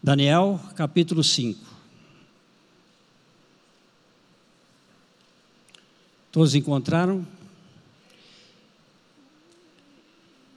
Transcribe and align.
Daniel, 0.00 0.60
capítulo 0.76 1.24
5. 1.24 1.58
Todos 6.30 6.54
encontraram? 6.54 7.26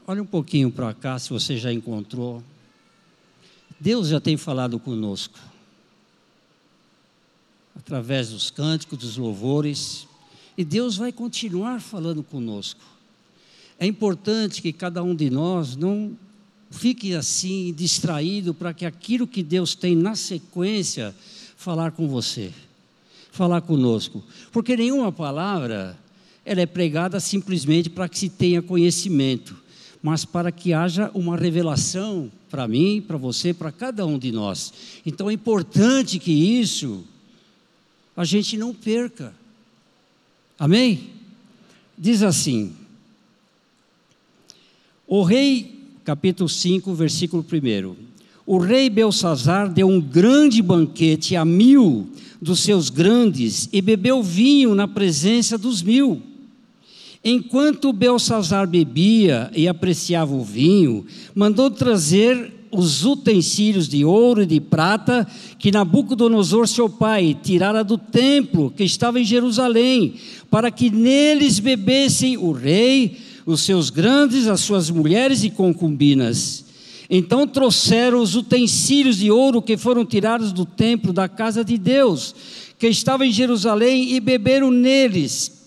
Olha 0.05 0.21
um 0.21 0.27
pouquinho 0.27 0.71
para 0.71 0.93
cá, 0.93 1.17
se 1.17 1.31
você 1.31 1.57
já 1.57 1.73
encontrou. 1.73 2.43
Deus 3.80 4.09
já 4.09 4.21
tem 4.21 4.38
falado 4.38 4.80
conosco, 4.80 5.39
através 7.76 8.30
dos 8.30 8.52
cânticos, 8.52 8.99
dos 8.99 9.17
louvores, 9.17 10.08
e 10.55 10.63
Deus 10.63 10.98
vai 10.98 11.12
continuar 11.12 11.81
falando 11.81 12.21
conosco. 12.21 12.80
É 13.80 13.88
importante 13.88 14.62
que 14.62 14.71
cada 14.71 15.02
um 15.02 15.16
de 15.16 15.31
nós 15.31 15.76
não 15.76 16.16
fique 16.71 17.13
assim 17.13 17.73
distraído 17.73 18.53
para 18.53 18.73
que 18.73 18.85
aquilo 18.85 19.27
que 19.27 19.43
Deus 19.43 19.75
tem 19.75 19.95
na 19.95 20.16
sequência 20.16 21.13
falar 21.57 21.91
com 21.91 22.07
você, 22.07 22.52
falar 23.31 23.62
conosco, 23.62 24.23
porque 24.52 24.76
nenhuma 24.76 25.12
palavra 25.12 25.98
ela 26.43 26.62
é 26.62 26.65
pregada 26.65 27.20
simplesmente 27.20 27.89
para 27.89 28.09
que 28.09 28.17
se 28.17 28.29
tenha 28.29 28.62
conhecimento, 28.62 29.55
mas 30.02 30.26
para 30.26 30.52
que 30.52 30.73
haja 30.73 31.12
uma 31.13 31.38
revelação 31.38 32.31
para 32.49 32.67
mim, 32.67 33.03
para 33.05 33.17
você, 33.17 33.53
para 33.53 33.71
cada 33.71 34.05
um 34.05 34.17
de 34.17 34.31
nós. 34.31 34.73
Então 35.05 35.29
é 35.29 35.34
importante 35.34 36.17
que 36.17 36.31
isso 36.31 37.03
a 38.15 38.26
gente 38.26 38.57
não 38.57 38.73
perca. 38.73 39.34
Amém? 40.57 41.12
Diz 41.98 42.23
assim: 42.23 42.76
O 45.05 45.21
rei 45.23 45.80
capítulo 46.04 46.50
5, 46.50 46.94
versículo 46.94 47.46
1. 47.50 47.96
O 48.46 48.57
rei 48.57 48.90
Belsazar 48.90 49.71
deu 49.71 49.88
um 49.88 50.02
grande 50.02 50.62
banquete 50.62 51.35
a 51.35 51.46
mil 51.46 52.10
dos 52.41 52.62
seus 52.62 52.90
grandes 52.90 53.70
e 53.71 53.82
bebeu 53.82 54.24
vinho 54.24 54.74
na 54.74 54.88
presença 54.88 55.58
dos 55.58 55.84
mil. 55.84 56.21
Enquanto 57.24 57.93
Belsazar 57.93 58.68
bebia 58.68 59.52
e 59.55 59.68
apreciava 59.68 60.34
o 60.34 60.43
vinho, 60.43 61.05
mandou 61.35 61.70
trazer 61.70 62.52
os 62.71 63.05
utensílios 63.05 63.88
de 63.88 64.03
ouro 64.03 64.41
e 64.41 64.46
de 64.46 64.59
prata 64.59 65.28
que 65.59 65.72
Nabucodonosor, 65.72 66.68
seu 66.68 66.90
pai, 66.90 67.38
tirara 67.44 67.84
do 67.84 67.97
templo 67.97 68.72
que 68.72 68.84
estava 68.84 69.19
em 69.19 69.25
Jerusalém, 69.25 70.16
para 70.50 70.72
que 70.72 70.90
neles 70.90 71.59
bebessem 71.59 72.38
o 72.38 72.52
rei, 72.52 73.18
os 73.45 73.61
seus 73.61 73.89
grandes, 73.89 74.47
as 74.47 74.61
suas 74.61 74.89
mulheres 74.89 75.44
e 75.44 75.50
concubinas. 75.50 76.66
Então 77.09 77.45
trouxeram 77.45 78.22
os 78.22 78.35
utensílios 78.35 79.17
de 79.17 79.29
ouro 79.29 79.61
que 79.61 79.75
foram 79.75 80.06
tirados 80.06 80.53
do 80.53 80.66
templo 80.66 81.11
da 81.11 81.28
casa 81.28 81.63
de 81.63 81.78
Deus, 81.78 82.34
que 82.79 82.88
estava 82.88 83.25
em 83.25 83.31
Jerusalém, 83.31 84.13
e 84.13 84.19
beberam 84.22 84.72
neles. 84.72 85.59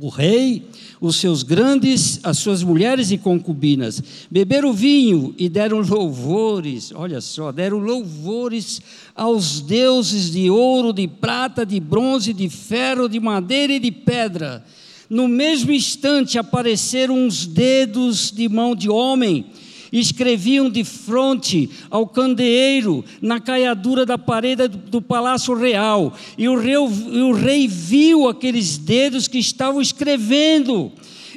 O 0.00 0.08
rei, 0.08 0.62
os 0.98 1.16
seus 1.16 1.42
grandes, 1.42 2.20
as 2.22 2.38
suas 2.38 2.62
mulheres 2.62 3.10
e 3.10 3.18
concubinas, 3.18 4.02
beberam 4.30 4.72
vinho 4.72 5.34
e 5.36 5.50
deram 5.50 5.80
louvores, 5.80 6.92
olha 6.94 7.20
só, 7.20 7.52
deram 7.52 7.78
louvores 7.78 8.80
aos 9.14 9.60
deuses 9.60 10.30
de 10.30 10.48
ouro, 10.48 10.94
de 10.94 11.06
prata, 11.06 11.66
de 11.66 11.78
bronze, 11.78 12.32
de 12.32 12.48
ferro, 12.48 13.08
de 13.08 13.20
madeira 13.20 13.74
e 13.74 13.80
de 13.80 13.90
pedra 13.90 14.64
no 15.10 15.26
mesmo 15.26 15.72
instante 15.72 16.38
apareceram 16.38 17.18
uns 17.18 17.44
dedos 17.44 18.30
de 18.30 18.48
mão 18.48 18.76
de 18.76 18.88
homem, 18.88 19.46
escreviam 19.92 20.70
de 20.70 20.84
fronte 20.84 21.68
ao 21.90 22.06
candeeiro, 22.06 23.04
na 23.20 23.40
caiadura 23.40 24.06
da 24.06 24.16
parede 24.16 24.68
do 24.68 25.02
palácio 25.02 25.52
real. 25.52 26.16
E 26.38 26.48
o 26.48 26.56
rei, 26.56 26.76
o 26.76 27.32
rei 27.32 27.66
viu 27.66 28.28
aqueles 28.28 28.78
dedos 28.78 29.26
que 29.26 29.38
estavam 29.38 29.82
escrevendo. 29.82 30.92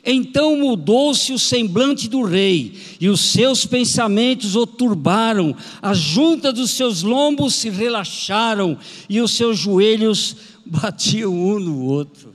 Então 0.06 0.56
mudou-se 0.58 1.34
o 1.34 1.40
semblante 1.40 2.10
do 2.10 2.24
rei, 2.24 2.74
e 3.00 3.08
os 3.08 3.22
seus 3.22 3.66
pensamentos 3.66 4.54
o 4.54 4.68
turbaram, 4.68 5.56
as 5.82 5.98
juntas 5.98 6.54
dos 6.54 6.72
seus 6.72 7.04
lombos 7.04 7.56
se 7.56 7.70
relaxaram, 7.70 8.78
e 9.10 9.22
os 9.22 9.32
seus 9.32 9.58
joelhos 9.58 10.36
batiam 10.66 11.34
um 11.34 11.58
no 11.58 11.86
outro. 11.86 12.34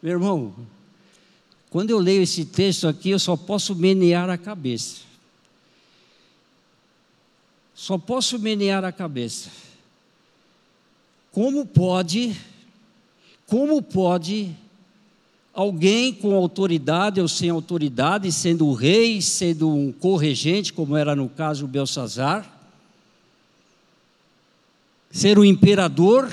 Meu 0.00 0.12
irmão, 0.12 0.54
quando 1.70 1.90
eu 1.90 1.98
leio 1.98 2.22
esse 2.22 2.44
texto 2.44 2.88
aqui, 2.88 3.10
eu 3.10 3.18
só 3.18 3.36
posso 3.36 3.74
menear 3.74 4.30
a 4.30 4.38
cabeça. 4.38 5.02
Só 7.74 7.98
posso 7.98 8.38
menear 8.38 8.84
a 8.84 8.90
cabeça. 8.90 9.50
Como 11.30 11.66
pode, 11.66 12.34
como 13.46 13.82
pode 13.82 14.56
alguém 15.52 16.12
com 16.12 16.34
autoridade 16.34 17.20
ou 17.20 17.28
sem 17.28 17.50
autoridade, 17.50 18.32
sendo 18.32 18.66
o 18.66 18.74
rei, 18.74 19.20
sendo 19.20 19.68
um 19.68 19.92
corregente, 19.92 20.72
como 20.72 20.96
era 20.96 21.14
no 21.14 21.28
caso 21.28 21.66
Belsazar, 21.66 22.50
ser 25.10 25.38
o 25.38 25.44
imperador, 25.44 26.32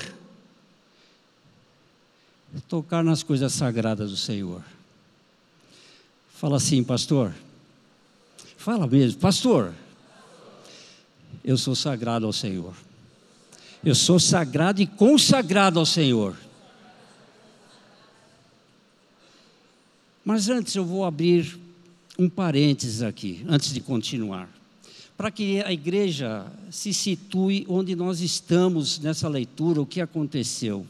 tocar 2.67 3.03
nas 3.03 3.21
coisas 3.21 3.51
sagradas 3.51 4.11
do 4.11 4.17
Senhor? 4.17 4.74
Fala 6.45 6.57
assim, 6.57 6.83
pastor. 6.83 7.33
Fala 8.55 8.85
mesmo, 8.85 9.19
pastor. 9.19 9.73
Eu 11.43 11.57
sou 11.57 11.73
sagrado 11.75 12.27
ao 12.27 12.31
Senhor. 12.31 12.71
Eu 13.83 13.95
sou 13.95 14.19
sagrado 14.19 14.79
e 14.79 14.85
consagrado 14.85 15.79
ao 15.79 15.87
Senhor. 15.87 16.37
Mas 20.23 20.47
antes 20.47 20.75
eu 20.75 20.85
vou 20.85 21.03
abrir 21.03 21.57
um 22.15 22.29
parênteses 22.29 23.01
aqui, 23.01 23.43
antes 23.49 23.73
de 23.73 23.81
continuar, 23.81 24.47
para 25.17 25.31
que 25.31 25.63
a 25.63 25.73
igreja 25.73 26.45
se 26.69 26.93
situe 26.93 27.65
onde 27.67 27.95
nós 27.95 28.21
estamos 28.21 28.99
nessa 28.99 29.27
leitura, 29.27 29.81
o 29.81 29.85
que 29.85 29.99
aconteceu. 29.99 30.85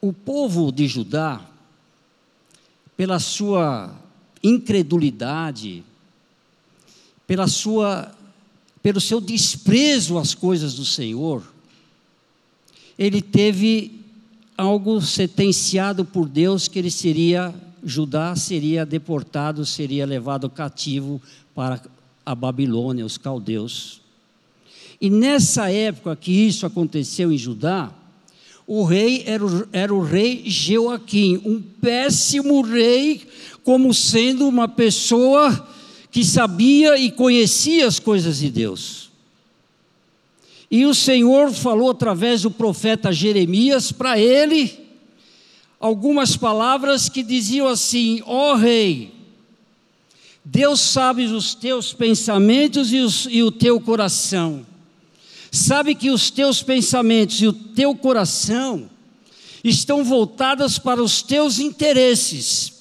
O 0.00 0.10
povo 0.10 0.72
de 0.72 0.88
Judá, 0.88 1.49
pela 3.00 3.18
sua 3.18 3.94
incredulidade, 4.42 5.82
pela 7.26 7.48
sua, 7.48 8.14
pelo 8.82 9.00
seu 9.00 9.22
desprezo 9.22 10.18
às 10.18 10.34
coisas 10.34 10.74
do 10.74 10.84
Senhor, 10.84 11.42
ele 12.98 13.22
teve 13.22 14.04
algo 14.54 15.00
sentenciado 15.00 16.04
por 16.04 16.28
Deus 16.28 16.68
que 16.68 16.78
ele 16.78 16.90
seria 16.90 17.54
Judá 17.82 18.36
seria 18.36 18.84
deportado, 18.84 19.64
seria 19.64 20.04
levado 20.04 20.50
cativo 20.50 21.22
para 21.54 21.80
a 22.26 22.34
Babilônia, 22.34 23.06
os 23.06 23.16
caldeus. 23.16 24.02
E 25.00 25.08
nessa 25.08 25.72
época 25.72 26.14
que 26.16 26.32
isso 26.32 26.66
aconteceu 26.66 27.32
em 27.32 27.38
Judá, 27.38 27.90
o 28.72 28.84
rei 28.84 29.24
era 29.26 29.44
o, 29.44 29.68
era 29.72 29.92
o 29.92 30.00
rei 30.00 30.44
Joaquim, 30.46 31.42
um 31.44 31.60
péssimo 31.60 32.62
rei, 32.62 33.20
como 33.64 33.92
sendo 33.92 34.46
uma 34.46 34.68
pessoa 34.68 35.68
que 36.08 36.24
sabia 36.24 36.96
e 36.96 37.10
conhecia 37.10 37.84
as 37.88 37.98
coisas 37.98 38.38
de 38.38 38.48
Deus. 38.48 39.10
E 40.70 40.86
o 40.86 40.94
Senhor 40.94 41.50
falou 41.50 41.90
através 41.90 42.42
do 42.42 42.50
profeta 42.52 43.10
Jeremias 43.10 43.90
para 43.90 44.16
ele 44.20 44.78
algumas 45.80 46.36
palavras 46.36 47.08
que 47.08 47.24
diziam 47.24 47.66
assim: 47.66 48.22
Ó 48.24 48.52
oh, 48.52 48.54
rei, 48.54 49.12
Deus 50.44 50.78
sabe 50.78 51.24
os 51.24 51.56
teus 51.56 51.92
pensamentos 51.92 52.92
e, 52.92 53.00
os, 53.00 53.26
e 53.28 53.42
o 53.42 53.50
teu 53.50 53.80
coração 53.80 54.64
sabe 55.50 55.94
que 55.94 56.10
os 56.10 56.30
teus 56.30 56.62
pensamentos 56.62 57.40
e 57.40 57.46
o 57.46 57.52
teu 57.52 57.94
coração 57.94 58.88
estão 59.62 60.04
voltados 60.04 60.78
para 60.78 61.02
os 61.02 61.22
teus 61.22 61.58
interesses, 61.58 62.72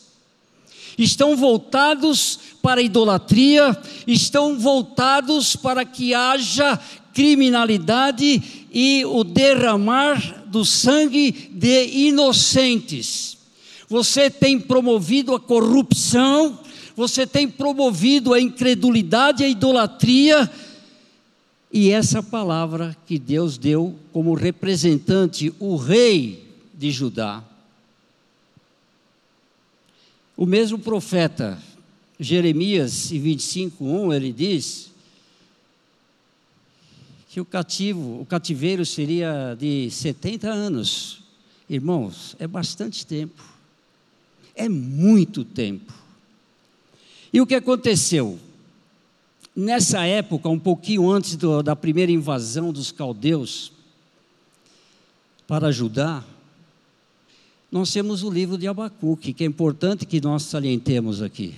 estão 0.97 1.35
voltados 1.35 2.39
para 2.61 2.81
a 2.81 2.83
idolatria, 2.83 3.77
estão 4.05 4.57
voltados 4.57 5.55
para 5.55 5.83
que 5.83 6.13
haja 6.13 6.79
criminalidade 7.13 8.41
e 8.71 9.03
o 9.05 9.23
derramar 9.23 10.45
do 10.47 10.63
sangue 10.63 11.31
de 11.51 11.87
inocentes. 12.07 13.37
Você 13.89 14.29
tem 14.29 14.59
promovido 14.59 15.33
a 15.33 15.39
corrupção, 15.39 16.59
você 16.95 17.25
tem 17.25 17.47
promovido 17.47 18.33
a 18.33 18.39
incredulidade 18.39 19.43
a 19.43 19.47
idolatria 19.47 20.49
e 21.71 21.91
essa 21.91 22.23
palavra 22.23 22.97
que 23.05 23.19
Deus 23.19 23.57
deu 23.57 23.95
como 24.11 24.33
representante, 24.33 25.53
o 25.59 25.75
rei 25.75 26.47
de 26.73 26.91
Judá. 26.91 27.43
O 30.35 30.45
mesmo 30.45 30.79
profeta 30.79 31.61
Jeremias 32.19 33.09
25, 33.09 33.85
1, 33.85 34.13
ele 34.13 34.33
diz 34.33 34.91
que 37.29 37.39
o 37.39 37.45
cativo, 37.45 38.19
o 38.19 38.25
cativeiro 38.25 38.83
seria 38.85 39.55
de 39.57 39.91
70 39.91 40.49
anos. 40.49 41.21
Irmãos, 41.69 42.35
é 42.39 42.47
bastante 42.47 43.05
tempo. 43.05 43.43
É 44.55 44.67
muito 44.67 45.45
tempo. 45.45 45.93
E 47.31 47.39
o 47.39 47.45
que 47.45 47.53
aconteceu? 47.53 48.39
Nessa 49.61 50.05
época, 50.05 50.47
um 50.47 50.57
pouquinho 50.57 51.11
antes 51.11 51.35
do, 51.35 51.61
da 51.61 51.75
primeira 51.75 52.09
invasão 52.09 52.71
dos 52.71 52.93
caldeus 52.93 53.73
para 55.45 55.69
Judá, 55.69 56.23
nós 57.69 57.91
temos 57.91 58.23
o 58.23 58.31
livro 58.31 58.57
de 58.57 58.69
Abacuque, 58.69 59.33
que 59.33 59.43
é 59.43 59.47
importante 59.47 60.05
que 60.05 60.21
nós 60.21 60.43
salientemos 60.43 61.21
aqui. 61.21 61.55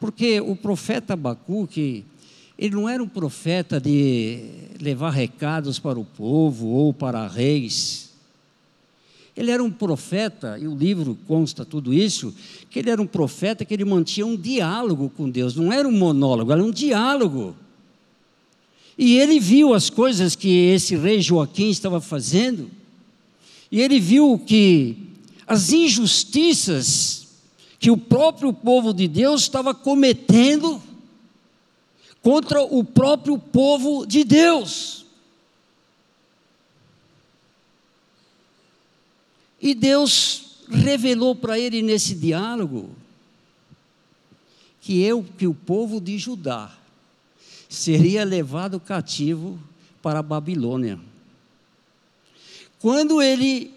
Porque 0.00 0.40
o 0.40 0.56
profeta 0.56 1.12
Abacuque, 1.12 2.02
ele 2.58 2.74
não 2.74 2.88
era 2.88 3.02
um 3.02 3.08
profeta 3.08 3.78
de 3.78 4.70
levar 4.80 5.10
recados 5.10 5.78
para 5.78 5.98
o 6.00 6.04
povo 6.04 6.68
ou 6.68 6.94
para 6.94 7.28
reis. 7.28 8.05
Ele 9.36 9.50
era 9.50 9.62
um 9.62 9.70
profeta, 9.70 10.58
e 10.58 10.66
o 10.66 10.74
livro 10.74 11.16
consta 11.26 11.64
tudo 11.64 11.92
isso, 11.92 12.34
que 12.70 12.78
ele 12.78 12.90
era 12.90 13.00
um 13.00 13.06
profeta 13.06 13.64
que 13.64 13.74
ele 13.74 13.84
mantinha 13.84 14.26
um 14.26 14.36
diálogo 14.36 15.10
com 15.14 15.28
Deus, 15.28 15.54
não 15.54 15.72
era 15.72 15.86
um 15.86 15.92
monólogo, 15.92 16.52
era 16.52 16.64
um 16.64 16.70
diálogo. 16.70 17.54
E 18.96 19.18
ele 19.18 19.38
viu 19.38 19.74
as 19.74 19.90
coisas 19.90 20.34
que 20.34 20.48
esse 20.48 20.96
rei 20.96 21.20
Joaquim 21.20 21.68
estava 21.68 22.00
fazendo, 22.00 22.70
e 23.70 23.80
ele 23.80 24.00
viu 24.00 24.38
que 24.38 24.96
as 25.46 25.70
injustiças 25.70 27.26
que 27.78 27.90
o 27.90 27.96
próprio 27.96 28.52
povo 28.52 28.92
de 28.92 29.06
Deus 29.06 29.42
estava 29.42 29.74
cometendo 29.74 30.82
contra 32.20 32.60
o 32.62 32.82
próprio 32.82 33.38
povo 33.38 34.04
de 34.06 34.24
Deus. 34.24 35.05
E 39.66 39.74
Deus 39.74 40.42
revelou 40.70 41.34
para 41.34 41.58
ele 41.58 41.82
nesse 41.82 42.14
diálogo 42.14 42.90
que 44.80 45.02
eu, 45.02 45.26
que 45.36 45.44
o 45.44 45.52
povo 45.52 46.00
de 46.00 46.16
Judá 46.16 46.72
seria 47.68 48.22
levado 48.22 48.78
cativo 48.78 49.58
para 50.00 50.20
a 50.20 50.22
Babilônia. 50.22 51.00
Quando 52.78 53.20
ele 53.20 53.74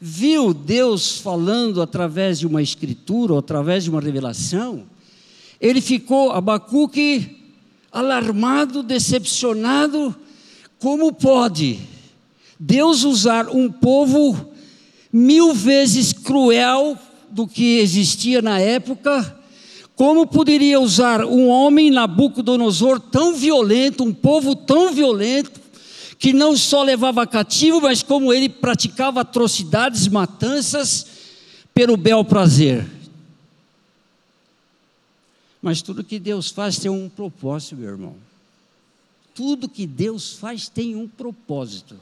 viu 0.00 0.54
Deus 0.54 1.18
falando 1.18 1.82
através 1.82 2.38
de 2.38 2.46
uma 2.46 2.62
escritura, 2.62 3.38
através 3.38 3.84
de 3.84 3.90
uma 3.90 4.00
revelação, 4.00 4.86
ele 5.60 5.82
ficou, 5.82 6.32
Abacuque, 6.32 7.38
alarmado, 7.92 8.82
decepcionado. 8.82 10.16
Como 10.78 11.12
pode 11.12 11.80
Deus 12.58 13.04
usar 13.04 13.50
um 13.50 13.70
povo 13.70 14.51
mil 15.12 15.52
vezes 15.52 16.12
cruel 16.12 16.98
do 17.30 17.46
que 17.46 17.78
existia 17.78 18.40
na 18.40 18.58
época? 18.58 19.38
Como 19.94 20.26
poderia 20.26 20.80
usar 20.80 21.24
um 21.24 21.48
homem, 21.48 21.90
Nabucodonosor, 21.90 22.98
tão 22.98 23.34
violento, 23.34 24.02
um 24.02 24.12
povo 24.12 24.56
tão 24.56 24.92
violento, 24.92 25.60
que 26.18 26.32
não 26.32 26.56
só 26.56 26.82
levava 26.82 27.26
cativo, 27.26 27.80
mas 27.80 28.02
como 28.02 28.32
ele 28.32 28.48
praticava 28.48 29.20
atrocidades, 29.20 30.08
matanças, 30.08 31.06
pelo 31.74 31.96
bel 31.96 32.24
prazer. 32.24 32.88
Mas 35.60 35.82
tudo 35.82 36.02
que 36.02 36.18
Deus 36.18 36.50
faz 36.50 36.78
tem 36.78 36.90
um 36.90 37.08
propósito, 37.08 37.76
meu 37.76 37.90
irmão. 37.90 38.16
Tudo 39.34 39.68
que 39.68 39.86
Deus 39.86 40.32
faz 40.34 40.68
tem 40.68 40.96
um 40.96 41.06
propósito. 41.06 41.96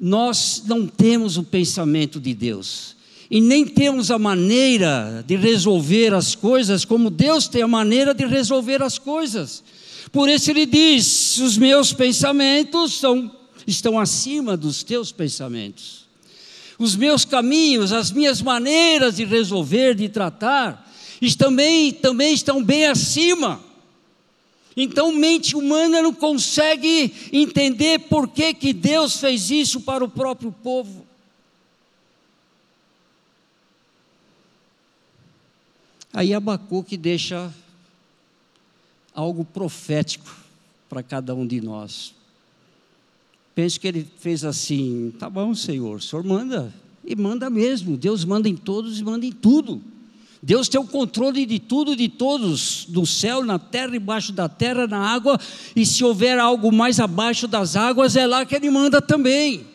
Nós 0.00 0.62
não 0.66 0.86
temos 0.86 1.36
o 1.36 1.42
pensamento 1.42 2.18
de 2.18 2.32
Deus 2.32 2.96
e 3.30 3.40
nem 3.40 3.66
temos 3.66 4.10
a 4.10 4.18
maneira 4.18 5.22
de 5.26 5.36
resolver 5.36 6.14
as 6.14 6.34
coisas 6.34 6.84
como 6.84 7.10
Deus 7.10 7.46
tem 7.46 7.62
a 7.62 7.68
maneira 7.68 8.14
de 8.14 8.24
resolver 8.24 8.82
as 8.82 8.98
coisas. 8.98 9.62
Por 10.10 10.28
isso 10.28 10.50
ele 10.50 10.66
diz: 10.66 11.38
os 11.38 11.56
meus 11.56 11.92
pensamentos 11.92 12.94
são, 12.94 13.30
estão 13.66 14.00
acima 14.00 14.56
dos 14.56 14.82
teus 14.82 15.12
pensamentos. 15.12 16.00
Os 16.78 16.96
meus 16.96 17.26
caminhos, 17.26 17.92
as 17.92 18.10
minhas 18.10 18.40
maneiras 18.40 19.16
de 19.16 19.24
resolver, 19.24 19.94
de 19.94 20.08
tratar, 20.08 20.90
também, 21.36 21.92
também 21.92 22.32
estão 22.32 22.64
bem 22.64 22.86
acima. 22.86 23.60
Então, 24.76 25.12
mente 25.12 25.56
humana 25.56 26.00
não 26.00 26.12
consegue 26.12 27.12
entender 27.32 27.98
por 28.08 28.28
que, 28.28 28.54
que 28.54 28.72
Deus 28.72 29.16
fez 29.16 29.50
isso 29.50 29.80
para 29.80 30.04
o 30.04 30.08
próprio 30.08 30.52
povo. 30.52 31.06
Aí 36.12 36.34
Abacuque 36.34 36.96
deixa 36.96 37.52
algo 39.14 39.44
profético 39.44 40.34
para 40.88 41.02
cada 41.02 41.34
um 41.34 41.46
de 41.46 41.60
nós. 41.60 42.14
Penso 43.54 43.80
que 43.80 43.86
ele 43.86 44.06
fez 44.18 44.44
assim: 44.44 45.12
tá 45.18 45.30
bom, 45.30 45.54
Senhor, 45.54 45.96
o 45.96 46.00
Senhor 46.00 46.24
manda, 46.24 46.72
e 47.04 47.14
manda 47.14 47.48
mesmo. 47.48 47.96
Deus 47.96 48.24
manda 48.24 48.48
em 48.48 48.56
todos 48.56 48.98
e 48.98 49.04
manda 49.04 49.24
em 49.24 49.32
tudo. 49.32 49.82
Deus 50.42 50.68
tem 50.68 50.80
o 50.80 50.86
controle 50.86 51.44
de 51.44 51.58
tudo, 51.58 51.94
de 51.94 52.08
todos, 52.08 52.86
do 52.88 53.04
céu, 53.04 53.44
na 53.44 53.58
terra, 53.58 53.94
embaixo 53.94 54.32
da 54.32 54.48
terra, 54.48 54.86
na 54.86 54.98
água, 54.98 55.38
e 55.76 55.84
se 55.84 56.02
houver 56.02 56.38
algo 56.38 56.72
mais 56.72 56.98
abaixo 56.98 57.46
das 57.46 57.76
águas, 57.76 58.16
é 58.16 58.26
lá 58.26 58.46
que 58.46 58.54
Ele 58.54 58.70
manda 58.70 59.02
também. 59.02 59.66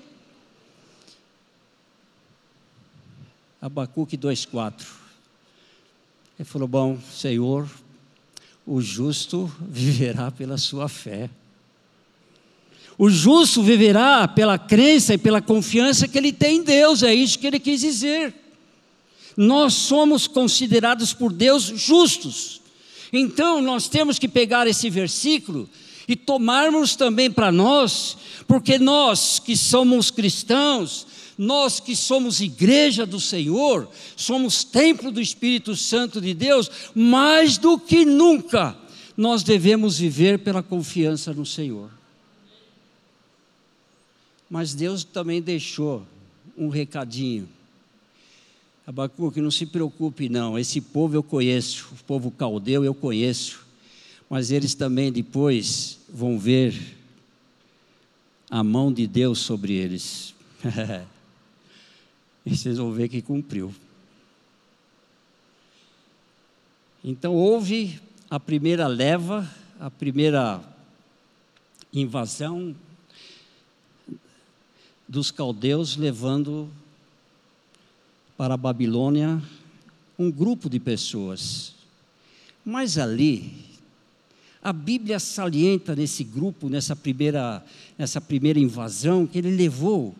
Abacuque 3.62 4.17
2,4. 4.17 4.85
Ele 6.38 6.45
falou: 6.45 6.67
Bom, 6.67 7.00
Senhor, 7.12 7.67
o 8.65 8.81
justo 8.81 9.51
viverá 9.59 10.31
pela 10.31 10.57
sua 10.57 10.89
fé. 10.89 11.29
O 12.97 13.09
justo 13.09 13.62
viverá 13.62 14.27
pela 14.27 14.57
crença 14.57 15.13
e 15.13 15.17
pela 15.17 15.41
confiança 15.41 16.07
que 16.07 16.17
ele 16.17 16.31
tem 16.31 16.57
em 16.57 16.63
Deus, 16.63 17.03
é 17.03 17.13
isso 17.13 17.38
que 17.38 17.45
ele 17.45 17.59
quis 17.59 17.81
dizer. 17.81 18.33
Nós 19.36 19.74
somos 19.74 20.28
considerados 20.28 21.14
por 21.14 21.32
Deus 21.32 21.63
justos. 21.63 22.62
Então 23.12 23.62
nós 23.62 23.88
temos 23.88 24.18
que 24.18 24.27
pegar 24.27 24.68
esse 24.68 24.89
versículo 24.89 25.70
e 26.08 26.15
tomarmos 26.15 26.96
também 26.96 27.32
para 27.32 27.51
nós, 27.51 28.18
porque 28.48 28.77
nós 28.77 29.39
que 29.39 29.58
somos 29.58 30.12
cristãos, 30.12 31.08
nós 31.38 31.80
que 31.80 31.96
somos 31.96 32.39
igreja 32.39 33.06
do 33.06 33.20
Senhor, 33.20 33.89
somos 34.15 34.63
templo 34.63 35.12
do 35.12 35.20
Espírito 35.20 35.75
Santo 35.75 36.22
de 36.22 36.34
Deus, 36.34 36.70
mais 36.94 37.58
do 37.58 37.77
que 37.77 38.06
nunca, 38.06 38.77
nós 39.18 39.44
devemos 39.44 39.98
viver 39.98 40.39
pela 40.39 40.63
confiança 40.63 41.34
no 41.34 41.46
Senhor. 41.46 41.89
Mas 44.50 44.74
Deus 44.74 45.04
também 45.04 45.42
deixou 45.42 46.06
um 46.58 46.70
recadinho. 46.70 47.50
Abacuque, 48.88 49.42
não 49.42 49.50
se 49.50 49.65
preocupe 49.65 50.30
não, 50.30 50.60
esse 50.60 50.80
povo 50.80 51.15
eu 51.15 51.24
conheço, 51.24 51.88
o 51.92 52.04
povo 52.04 52.30
caldeu 52.30 52.86
eu 52.86 52.94
conheço, 52.94 53.65
mas 54.30 54.51
eles 54.51 54.75
também 54.75 55.12
depois 55.12 56.00
vão 56.08 56.38
ver 56.38 56.96
a 58.48 58.63
mão 58.63 58.94
de 58.94 59.08
Deus 59.08 59.39
sobre 59.39 59.74
eles. 59.74 60.34
E 62.48 62.56
vocês 62.56 62.77
vão 62.77 62.92
ver 62.92 63.10
que 63.10 63.24
cumpriu. 63.24 63.74
Então 67.04 67.34
houve 67.34 68.00
a 68.30 68.39
primeira 68.39 68.86
leva, 68.86 69.51
a 69.80 69.89
primeira 69.89 70.62
invasão 71.92 72.75
dos 75.08 75.32
caldeus 75.32 75.98
levando 75.98 76.70
para 78.38 78.54
a 78.54 78.58
Babilônia 78.58 79.42
um 80.18 80.32
grupo 80.32 80.70
de 80.70 80.80
pessoas. 80.80 81.74
Mas 82.63 82.98
ali, 82.98 83.54
a 84.62 84.74
Bíblia 84.74 85.20
salienta 85.20 85.96
nesse 85.96 86.24
grupo, 86.24 86.70
nessa 86.70 86.96
primeira, 86.96 87.63
nessa 87.98 88.20
primeira 88.20 88.60
invasão, 88.60 89.27
que 89.27 89.38
ele 89.38 89.56
levou 89.56 90.15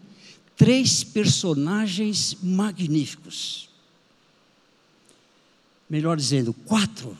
três 0.55 1.03
personagens 1.03 2.38
magníficos. 2.41 3.69
Melhor 5.89 6.17
dizendo, 6.17 6.53
quatro. 6.53 7.17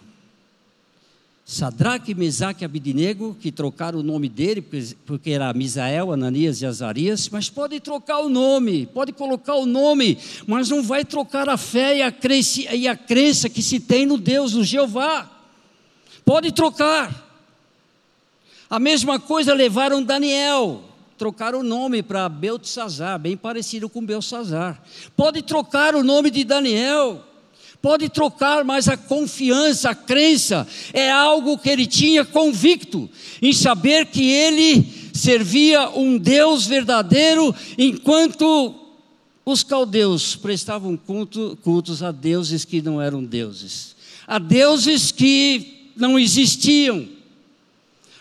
Sadraque, 1.48 2.16
Mesaque 2.16 2.64
e 2.64 2.66
Abidinego, 2.66 3.38
que 3.40 3.52
trocaram 3.52 4.00
o 4.00 4.04
nome 4.04 4.28
dele, 4.28 4.66
porque 5.06 5.30
era 5.30 5.54
Misael, 5.54 6.12
Ananias 6.12 6.60
e 6.60 6.66
Azarias, 6.66 7.30
mas 7.30 7.52
pode 7.52 7.80
trocar 7.80 8.18
o 8.22 8.30
nome, 8.30 8.88
pode 8.88 9.14
colocar 9.14 9.54
o 9.54 9.68
nome, 9.68 10.18
mas 10.48 10.70
não 10.70 10.82
vai 10.82 11.06
trocar 11.06 11.48
a 11.48 11.56
fé 11.56 11.98
e 11.98 12.02
a 12.02 12.12
crença, 12.12 12.74
e 12.74 12.88
a 12.88 12.98
crença 12.98 13.48
que 13.48 13.62
se 13.62 13.80
tem 13.80 14.08
no 14.08 14.18
Deus, 14.18 14.54
no 14.54 14.64
Jeová. 14.64 15.30
Pode 16.26 16.52
trocar. 16.52 17.24
A 18.68 18.80
mesma 18.80 19.20
coisa 19.20 19.54
levaram 19.54 20.02
Daniel, 20.02 20.82
trocaram 21.16 21.60
o 21.60 21.64
nome 21.64 22.02
para 22.02 22.28
Beltesazar, 22.28 23.20
bem 23.20 23.38
parecido 23.38 23.88
com 23.88 24.04
Belsazar. 24.04 24.82
Pode 25.16 25.44
trocar 25.44 25.94
o 25.94 26.04
nome 26.04 26.32
de 26.32 26.44
Daniel 26.44 27.24
pode 27.86 28.10
trocar, 28.10 28.64
mas 28.64 28.88
a 28.88 28.98
confiança, 28.98 29.92
a 29.92 29.94
crença, 29.96 30.68
é 30.92 31.12
algo 31.12 31.56
que 31.56 31.70
ele 31.70 31.86
tinha 31.86 32.26
convicto 32.26 33.08
em 33.40 33.54
saber 33.54 34.08
que 34.08 34.28
ele 34.28 34.92
servia 35.14 35.92
um 35.92 36.18
Deus 36.18 36.66
verdadeiro, 36.66 37.54
enquanto 37.78 38.74
os 39.46 39.62
caldeus 39.62 40.36
prestavam 40.36 40.98
culto, 40.98 41.60
cultos 41.62 42.02
a 42.02 42.12
deuses 42.12 42.66
que 42.66 42.82
não 42.82 43.00
eram 43.00 43.24
deuses, 43.24 43.96
a 44.26 44.40
deuses 44.40 45.12
que 45.12 45.92
não 45.96 46.18
existiam. 46.18 47.08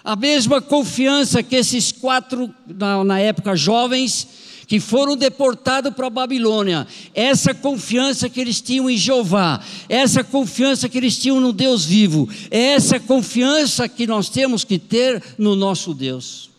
A 0.04 0.14
mesma 0.14 0.60
confiança 0.60 1.42
que 1.42 1.56
esses 1.56 1.90
quatro, 1.90 2.54
na, 2.66 3.02
na 3.02 3.18
época 3.18 3.56
jovens, 3.56 4.28
que 4.66 4.80
foram 4.80 5.16
deportados 5.16 5.92
para 5.94 6.06
a 6.06 6.10
Babilônia, 6.10 6.86
essa 7.14 7.54
confiança 7.54 8.28
que 8.28 8.40
eles 8.40 8.60
tinham 8.60 8.88
em 8.88 8.96
Jeová, 8.96 9.62
essa 9.88 10.24
confiança 10.24 10.88
que 10.88 10.98
eles 10.98 11.18
tinham 11.18 11.40
no 11.40 11.52
Deus 11.52 11.84
vivo, 11.84 12.28
é 12.50 12.72
essa 12.72 12.98
confiança 12.98 13.88
que 13.88 14.06
nós 14.06 14.28
temos 14.28 14.64
que 14.64 14.78
ter 14.78 15.22
no 15.38 15.54
nosso 15.54 15.92
Deus. 15.92 16.50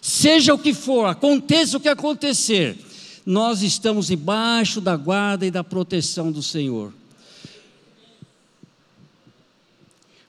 Seja 0.00 0.54
o 0.54 0.58
que 0.58 0.72
for, 0.72 1.06
aconteça 1.06 1.76
o 1.76 1.80
que 1.80 1.88
acontecer, 1.88 2.76
nós 3.26 3.62
estamos 3.62 4.06
debaixo 4.06 4.80
da 4.80 4.96
guarda 4.96 5.44
e 5.44 5.50
da 5.50 5.62
proteção 5.62 6.32
do 6.32 6.42
Senhor. 6.42 6.92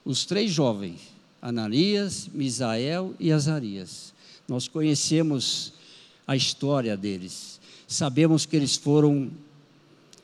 Os 0.04 0.26
três 0.26 0.52
jovens, 0.52 1.00
Ananias, 1.42 2.28
Misael 2.34 3.14
e 3.20 3.32
Azarias, 3.32 4.14
nós 4.48 4.68
conhecemos 4.68 5.74
a 6.32 6.36
história 6.36 6.96
deles. 6.96 7.60
Sabemos 7.86 8.46
que 8.46 8.56
eles 8.56 8.78
foram 8.78 9.30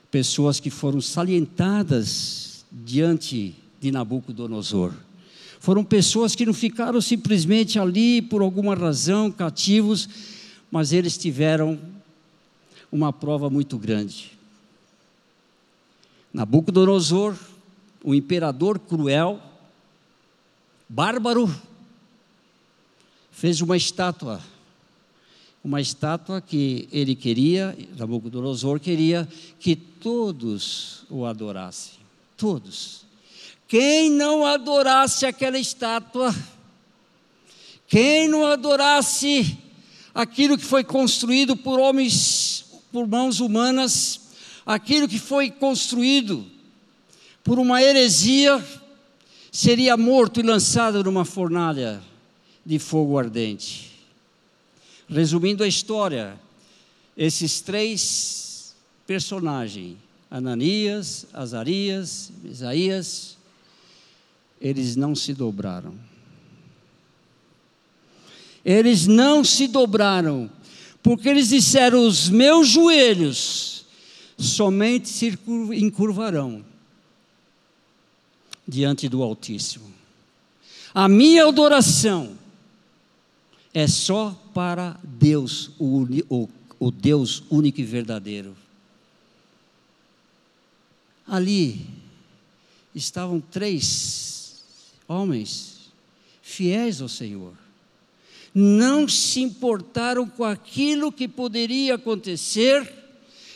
pessoas 0.09 0.57
que 0.57 0.69
foram 0.69 1.01
salientadas 1.01 2.65
diante 2.71 3.53
de 3.81 3.91
Nabucodonosor. 3.91 4.93
Foram 5.59 5.83
pessoas 5.83 6.33
que 6.33 6.45
não 6.45 6.53
ficaram 6.53 7.01
simplesmente 7.01 7.77
ali 7.77 8.21
por 8.21 8.41
alguma 8.41 8.73
razão, 8.73 9.29
cativos, 9.29 10.07
mas 10.71 10.93
eles 10.93 11.17
tiveram 11.17 11.77
uma 12.89 13.11
prova 13.11 13.49
muito 13.49 13.77
grande. 13.77 14.31
Nabucodonosor, 16.31 17.35
o 18.01 18.15
imperador 18.15 18.79
cruel, 18.79 19.41
bárbaro, 20.87 21.53
fez 23.29 23.59
uma 23.59 23.75
estátua 23.75 24.39
uma 25.67 25.81
estátua 25.81 26.39
que 26.39 26.87
ele 26.93 27.13
queria, 27.13 27.77
Nabucodonosor 27.97 28.79
queria 28.79 29.27
que 29.59 29.75
todos 29.75 31.03
o 31.09 31.25
adorassem. 31.25 31.95
Todos. 32.37 33.01
Quem 33.67 34.09
não 34.09 34.45
adorasse 34.45 35.25
aquela 35.25 35.59
estátua, 35.59 36.33
quem 37.85 38.29
não 38.29 38.45
adorasse 38.45 39.57
aquilo 40.15 40.57
que 40.57 40.63
foi 40.63 40.85
construído 40.85 41.57
por 41.57 41.81
homens, 41.81 42.63
por 42.89 43.05
mãos 43.05 43.41
humanas, 43.41 44.21
aquilo 44.65 45.05
que 45.05 45.19
foi 45.19 45.51
construído 45.51 46.45
por 47.43 47.59
uma 47.59 47.83
heresia, 47.83 48.65
seria 49.51 49.97
morto 49.97 50.39
e 50.39 50.43
lançado 50.43 51.03
numa 51.03 51.25
fornalha 51.25 52.01
de 52.65 52.79
fogo 52.79 53.19
ardente. 53.19 53.86
Resumindo 55.09 55.63
a 55.63 55.67
história, 55.67 56.39
esses 57.15 57.61
três 57.61 58.75
personagens, 59.05 59.97
Ananias, 60.29 61.25
Azarias, 61.33 62.31
Isaías, 62.43 63.37
eles 64.59 64.95
não 64.95 65.15
se 65.15 65.33
dobraram. 65.33 65.95
Eles 68.65 69.07
não 69.07 69.45
se 69.45 69.67
dobraram, 69.67 70.49
porque 71.01 71.29
eles 71.29 71.49
disseram: 71.49 72.05
os 72.05 72.27
meus 72.27 72.67
joelhos 72.67 73.85
somente 74.37 75.07
se 75.07 75.39
encurvarão 75.73 76.65
diante 78.67 79.07
do 79.07 79.23
Altíssimo. 79.23 79.89
A 80.93 81.07
minha 81.07 81.47
adoração 81.47 82.37
é 83.77 83.85
só 83.85 84.35
para 84.55 84.99
Deus, 85.03 85.69
o, 85.77 86.03
o, 86.31 86.49
o 86.79 86.89
Deus 86.89 87.43
único 87.47 87.79
e 87.79 87.83
verdadeiro. 87.83 88.57
Ali 91.27 91.85
estavam 92.95 93.39
três 93.39 94.63
homens 95.07 95.91
fiéis 96.41 97.03
ao 97.03 97.07
Senhor. 97.07 97.53
Não 98.51 99.07
se 99.07 99.41
importaram 99.41 100.27
com 100.27 100.43
aquilo 100.43 101.11
que 101.11 101.27
poderia 101.27 101.95
acontecer, 101.95 102.91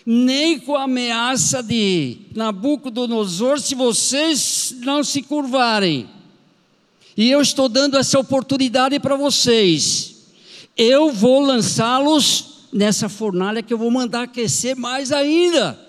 nem 0.06 0.60
com 0.60 0.76
a 0.76 0.84
ameaça 0.84 1.64
de 1.64 2.20
Nabucodonosor, 2.36 3.60
se 3.60 3.74
vocês 3.74 4.76
não 4.82 5.04
se 5.04 5.24
curvarem. 5.24 6.08
E 7.18 7.32
eu 7.32 7.42
estou 7.42 7.68
dando 7.68 7.98
essa 7.98 8.20
oportunidade 8.20 9.00
para 9.00 9.16
vocês. 9.16 10.11
Eu 10.84 11.12
vou 11.12 11.42
lançá-los 11.42 12.66
nessa 12.74 13.08
fornalha 13.08 13.62
que 13.62 13.72
eu 13.72 13.78
vou 13.78 13.92
mandar 13.92 14.24
aquecer 14.24 14.76
mais 14.76 15.12
ainda. 15.12 15.80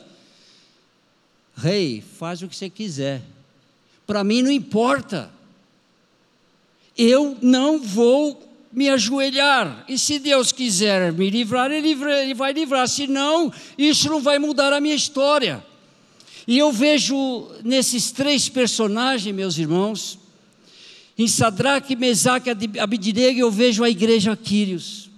Rei, 1.56 2.04
faz 2.18 2.42
o 2.42 2.48
que 2.48 2.54
você 2.54 2.68
quiser. 2.68 3.22
Para 4.06 4.22
mim 4.22 4.42
não 4.42 4.50
importa. 4.50 5.30
Eu 6.94 7.38
não 7.40 7.78
vou 7.78 8.46
me 8.70 8.90
ajoelhar. 8.90 9.82
E 9.88 9.98
se 9.98 10.18
Deus 10.18 10.52
quiser 10.52 11.10
me 11.10 11.30
livrar, 11.30 11.70
Ele 11.70 11.94
vai 12.34 12.52
livrar. 12.52 12.86
Se 12.86 13.06
não, 13.06 13.50
isso 13.78 14.10
não 14.10 14.20
vai 14.20 14.38
mudar 14.38 14.74
a 14.74 14.80
minha 14.80 14.94
história. 14.94 15.64
E 16.46 16.58
eu 16.58 16.70
vejo 16.70 17.48
nesses 17.64 18.12
três 18.12 18.46
personagens, 18.50 19.34
meus 19.34 19.56
irmãos, 19.56 20.18
em 21.18 21.28
Sadraque, 21.28 21.94
Mesaque 21.94 22.50
Abidinego 22.80 23.38
eu 23.38 23.50
vejo 23.50 23.84
a 23.84 23.90
igreja 23.90 24.36
Quírios. 24.36 25.10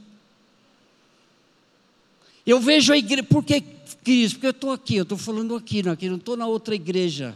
Eu 2.46 2.60
vejo 2.60 2.92
a 2.92 2.98
igreja, 2.98 3.22
por 3.22 3.44
que 3.44 3.62
Quírios? 4.02 4.32
Porque 4.32 4.46
eu 4.46 4.50
estou 4.50 4.72
aqui, 4.72 4.96
eu 4.96 5.02
estou 5.04 5.16
falando 5.16 5.54
aqui, 5.54 5.82
não 5.82 5.94
estou 6.16 6.36
na 6.36 6.46
outra 6.46 6.74
igreja. 6.74 7.34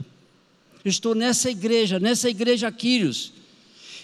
Eu 0.85 0.91
estou 0.91 1.15
nessa 1.15 1.51
igreja, 1.51 1.99
nessa 1.99 2.29
igreja 2.29 2.71
Quírios. 2.71 3.33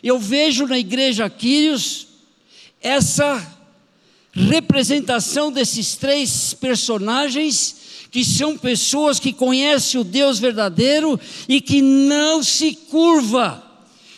Eu 0.02 0.18
vejo 0.18 0.66
na 0.66 0.78
igreja 0.78 1.28
Quírios 1.28 2.06
essa 2.80 3.58
representação 4.32 5.50
desses 5.50 5.96
três 5.96 6.54
personagens 6.54 8.06
que 8.11 8.25
são 8.25 8.56
pessoas 8.56 9.18
que 9.18 9.32
conhecem 9.32 10.00
o 10.00 10.04
Deus 10.04 10.38
verdadeiro 10.38 11.18
e 11.49 11.61
que 11.61 11.82
não 11.82 12.42
se 12.42 12.75
curva 12.75 13.63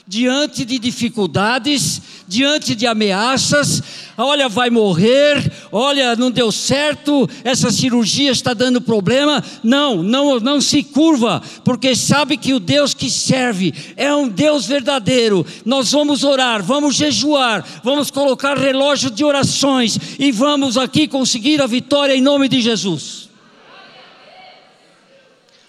diante 0.06 0.64
de 0.64 0.78
dificuldades, 0.78 2.00
diante 2.28 2.76
de 2.76 2.86
ameaças, 2.86 3.82
olha, 4.16 4.48
vai 4.48 4.70
morrer, 4.70 5.52
olha, 5.72 6.14
não 6.14 6.30
deu 6.30 6.52
certo, 6.52 7.28
essa 7.42 7.72
cirurgia 7.72 8.30
está 8.30 8.54
dando 8.54 8.80
problema. 8.80 9.42
Não, 9.64 10.02
não, 10.02 10.38
não 10.38 10.60
se 10.60 10.82
curva, 10.82 11.42
porque 11.64 11.96
sabe 11.96 12.36
que 12.36 12.54
o 12.54 12.60
Deus 12.60 12.94
que 12.94 13.10
serve 13.10 13.74
é 13.96 14.14
um 14.14 14.28
Deus 14.28 14.64
verdadeiro. 14.66 15.44
Nós 15.64 15.90
vamos 15.90 16.22
orar, 16.22 16.62
vamos 16.62 16.94
jejuar, 16.94 17.66
vamos 17.82 18.10
colocar 18.10 18.56
relógio 18.56 19.10
de 19.10 19.24
orações 19.24 19.98
e 20.18 20.30
vamos 20.30 20.76
aqui 20.76 21.08
conseguir 21.08 21.60
a 21.60 21.66
vitória 21.66 22.14
em 22.14 22.20
nome 22.20 22.48
de 22.48 22.60
Jesus. 22.60 23.25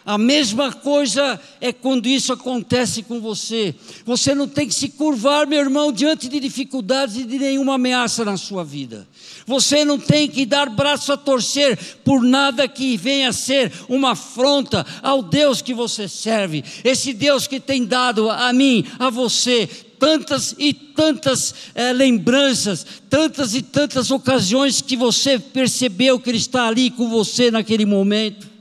A 0.08 0.18
mesma 0.18 0.72
coisa 0.72 1.38
é 1.60 1.74
quando 1.74 2.08
isso 2.08 2.32
acontece 2.32 3.04
com 3.04 3.20
você. 3.20 3.76
Você 4.06 4.34
não 4.34 4.48
tem 4.48 4.66
que 4.66 4.74
se 4.74 4.88
curvar, 4.88 5.46
meu 5.46 5.60
irmão, 5.60 5.92
diante 5.92 6.30
de 6.30 6.40
dificuldades 6.40 7.18
e 7.18 7.26
de 7.26 7.38
nenhuma 7.38 7.74
ameaça 7.74 8.24
na 8.24 8.38
sua 8.38 8.64
vida. 8.64 9.06
Você 9.46 9.84
não 9.84 10.00
tem 10.00 10.30
que 10.30 10.46
dar 10.46 10.70
braço 10.70 11.12
a 11.12 11.18
torcer 11.18 11.78
por 12.06 12.24
nada 12.24 12.70
que 12.70 12.96
venha 12.96 13.28
a 13.28 13.34
ser 13.34 13.70
uma 13.90 14.12
afronta 14.12 14.86
ao 15.04 15.22
Deus 15.22 15.62
que 15.62 15.74
você 15.74 16.08
serve. 16.08 16.64
Esse 16.86 17.12
Deus 17.12 17.46
que 17.46 17.60
tem 17.60 17.84
dado 17.84 18.30
a 18.30 18.54
mim, 18.54 18.86
a 18.98 19.10
você, 19.10 19.68
tantas 20.00 20.56
e 20.58 20.72
tantas 20.74 21.54
é, 21.76 21.92
lembranças, 21.92 22.86
tantas 23.10 23.54
e 23.54 23.62
tantas 23.62 24.10
ocasiões 24.10 24.80
que 24.80 24.96
você 24.96 25.38
percebeu 25.38 26.18
que 26.18 26.30
Ele 26.30 26.38
está 26.38 26.66
ali 26.66 26.90
com 26.90 27.10
você 27.10 27.52
naquele 27.52 27.86
momento 27.86 28.56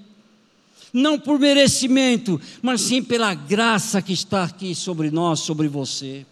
não 0.97 1.19
por 1.19 1.39
merecimento, 1.39 2.41
mas 2.63 2.81
sim 2.81 3.03
pela 3.03 3.35
graça 3.35 4.01
que 4.01 4.15
está 4.15 4.45
aqui 4.45 4.75
sobre 4.75 5.11
nós, 5.11 5.41
sobre 5.41 5.69
você. 5.69 6.25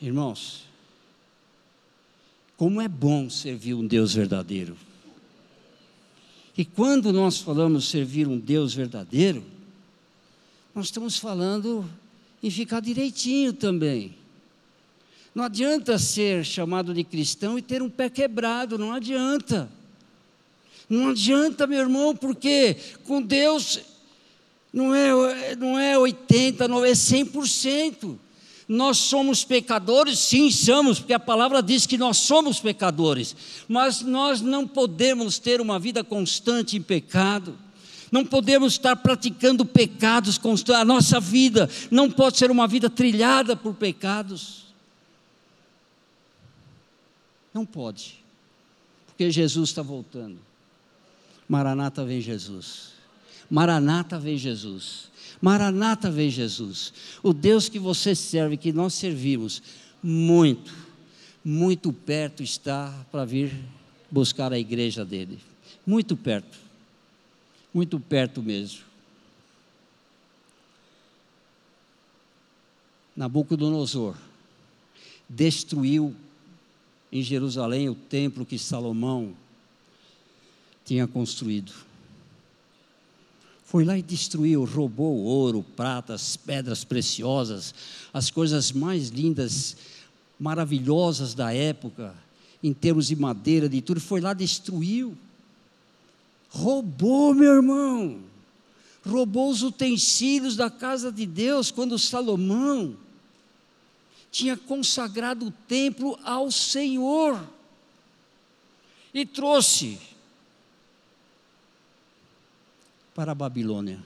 Irmãos, 0.00 0.64
como 2.56 2.80
é 2.80 2.88
bom 2.88 3.28
servir 3.28 3.74
um 3.74 3.86
Deus 3.86 4.14
verdadeiro. 4.14 4.76
E 6.56 6.64
quando 6.64 7.12
nós 7.12 7.38
falamos 7.38 7.88
servir 7.88 8.26
um 8.26 8.38
Deus 8.38 8.72
verdadeiro, 8.72 9.44
nós 10.74 10.86
estamos 10.86 11.18
falando 11.18 11.84
em 12.42 12.50
ficar 12.50 12.80
direitinho 12.80 13.52
também. 13.52 14.14
Não 15.34 15.44
adianta 15.44 15.98
ser 15.98 16.46
chamado 16.46 16.94
de 16.94 17.04
cristão 17.04 17.58
e 17.58 17.62
ter 17.62 17.82
um 17.82 17.90
pé 17.90 18.08
quebrado, 18.08 18.78
não 18.78 18.92
adianta. 18.92 19.68
Não 20.88 21.10
adianta, 21.10 21.66
meu 21.66 21.80
irmão, 21.80 22.14
porque 22.14 22.76
com 23.04 23.22
Deus 23.22 23.80
não 24.72 24.94
é, 24.94 25.56
não 25.56 25.78
é 25.78 25.98
80, 25.98 26.68
não 26.68 26.84
é 26.84 26.92
100%. 26.92 28.18
Nós 28.66 28.96
somos 28.96 29.44
pecadores, 29.44 30.18
sim, 30.18 30.50
somos, 30.50 30.98
porque 30.98 31.12
a 31.12 31.20
palavra 31.20 31.62
diz 31.62 31.86
que 31.86 31.98
nós 31.98 32.16
somos 32.16 32.60
pecadores, 32.60 33.36
mas 33.68 34.00
nós 34.00 34.40
não 34.40 34.66
podemos 34.66 35.38
ter 35.38 35.60
uma 35.60 35.78
vida 35.78 36.02
constante 36.02 36.76
em 36.76 36.82
pecado. 36.82 37.58
Não 38.10 38.24
podemos 38.24 38.74
estar 38.74 38.96
praticando 38.96 39.64
pecados 39.64 40.38
constantes. 40.38 40.80
A 40.80 40.84
nossa 40.84 41.18
vida 41.18 41.68
não 41.90 42.10
pode 42.10 42.38
ser 42.38 42.50
uma 42.50 42.66
vida 42.68 42.88
trilhada 42.88 43.56
por 43.56 43.74
pecados. 43.74 44.66
Não 47.52 47.66
pode. 47.66 48.22
Porque 49.06 49.30
Jesus 49.30 49.70
está 49.70 49.82
voltando. 49.82 50.38
Maranata 51.48 52.04
vem 52.04 52.20
Jesus. 52.20 52.92
Maranata 53.50 54.18
vem 54.18 54.36
Jesus. 54.36 55.10
Maranata 55.40 56.10
vem 56.10 56.30
Jesus. 56.30 56.92
O 57.22 57.32
Deus 57.32 57.68
que 57.68 57.78
você 57.78 58.14
serve, 58.14 58.56
que 58.56 58.72
nós 58.72 58.94
servimos, 58.94 59.62
muito, 60.02 60.74
muito 61.44 61.92
perto 61.92 62.42
está 62.42 62.92
para 63.10 63.24
vir 63.24 63.52
buscar 64.10 64.52
a 64.52 64.58
igreja 64.58 65.04
dele. 65.04 65.38
Muito 65.86 66.16
perto. 66.16 66.58
Muito 67.72 67.98
perto 68.00 68.42
mesmo. 68.42 68.80
Nabucodonosor 73.16 74.16
destruiu 75.28 76.14
em 77.12 77.22
Jerusalém 77.22 77.88
o 77.88 77.94
templo 77.94 78.44
que 78.44 78.58
Salomão 78.58 79.34
tinha 80.84 81.06
construído. 81.06 81.72
Foi 83.64 83.84
lá 83.84 83.98
e 83.98 84.02
destruiu, 84.02 84.64
roubou 84.64 85.16
ouro, 85.16 85.64
pratas, 85.74 86.36
pedras 86.36 86.84
preciosas, 86.84 87.74
as 88.12 88.30
coisas 88.30 88.70
mais 88.70 89.08
lindas, 89.08 89.76
maravilhosas 90.38 91.34
da 91.34 91.52
época, 91.52 92.14
em 92.62 92.72
termos 92.72 93.08
de 93.08 93.16
madeira, 93.16 93.68
de 93.68 93.80
tudo. 93.80 94.00
Foi 94.00 94.20
lá, 94.20 94.32
destruiu. 94.32 95.16
Roubou, 96.50 97.34
meu 97.34 97.54
irmão. 97.54 98.20
Roubou 99.04 99.50
os 99.50 99.62
utensílios 99.62 100.54
da 100.54 100.70
casa 100.70 101.10
de 101.10 101.26
Deus 101.26 101.70
quando 101.70 101.98
Salomão 101.98 102.96
tinha 104.30 104.56
consagrado 104.56 105.46
o 105.46 105.50
templo 105.50 106.18
ao 106.24 106.50
Senhor 106.50 107.40
e 109.12 109.24
trouxe 109.24 109.98
para 113.14 113.32
a 113.32 113.34
Babilônia. 113.34 113.98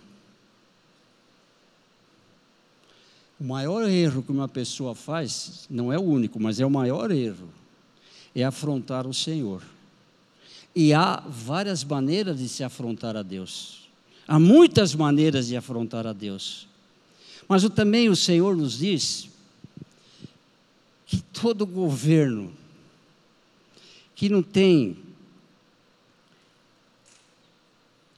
O 3.41 3.45
maior 3.45 3.89
erro 3.89 4.23
que 4.23 4.33
uma 4.33 4.49
pessoa 4.49 4.95
faz, 4.95 5.67
não 5.71 5.93
é 5.93 5.99
o 5.99 6.03
único, 6.03 6.41
mas 6.41 6.59
é 6.59 6.67
o 6.67 6.71
maior 6.71 7.11
erro, 7.11 7.49
é 8.35 8.43
afrontar 8.45 9.07
o 9.07 9.15
Senhor. 9.15 9.63
E 10.75 10.93
há 10.93 11.23
várias 11.27 11.85
maneiras 11.85 12.39
de 12.39 12.49
se 12.49 12.65
afrontar 12.65 13.17
a 13.17 13.23
Deus. 13.23 13.89
Há 14.27 14.39
muitas 14.39 14.95
maneiras 14.95 15.47
de 15.47 15.57
afrontar 15.57 16.07
a 16.07 16.13
Deus. 16.13 16.67
Mas 17.49 17.67
também 17.71 18.09
o 18.09 18.17
Senhor 18.17 18.57
nos 18.57 18.79
diz 18.79 19.29
que 21.07 21.23
todo 21.33 21.65
governo 21.65 22.53
que 24.15 24.29
não 24.29 24.43
tem 24.43 24.97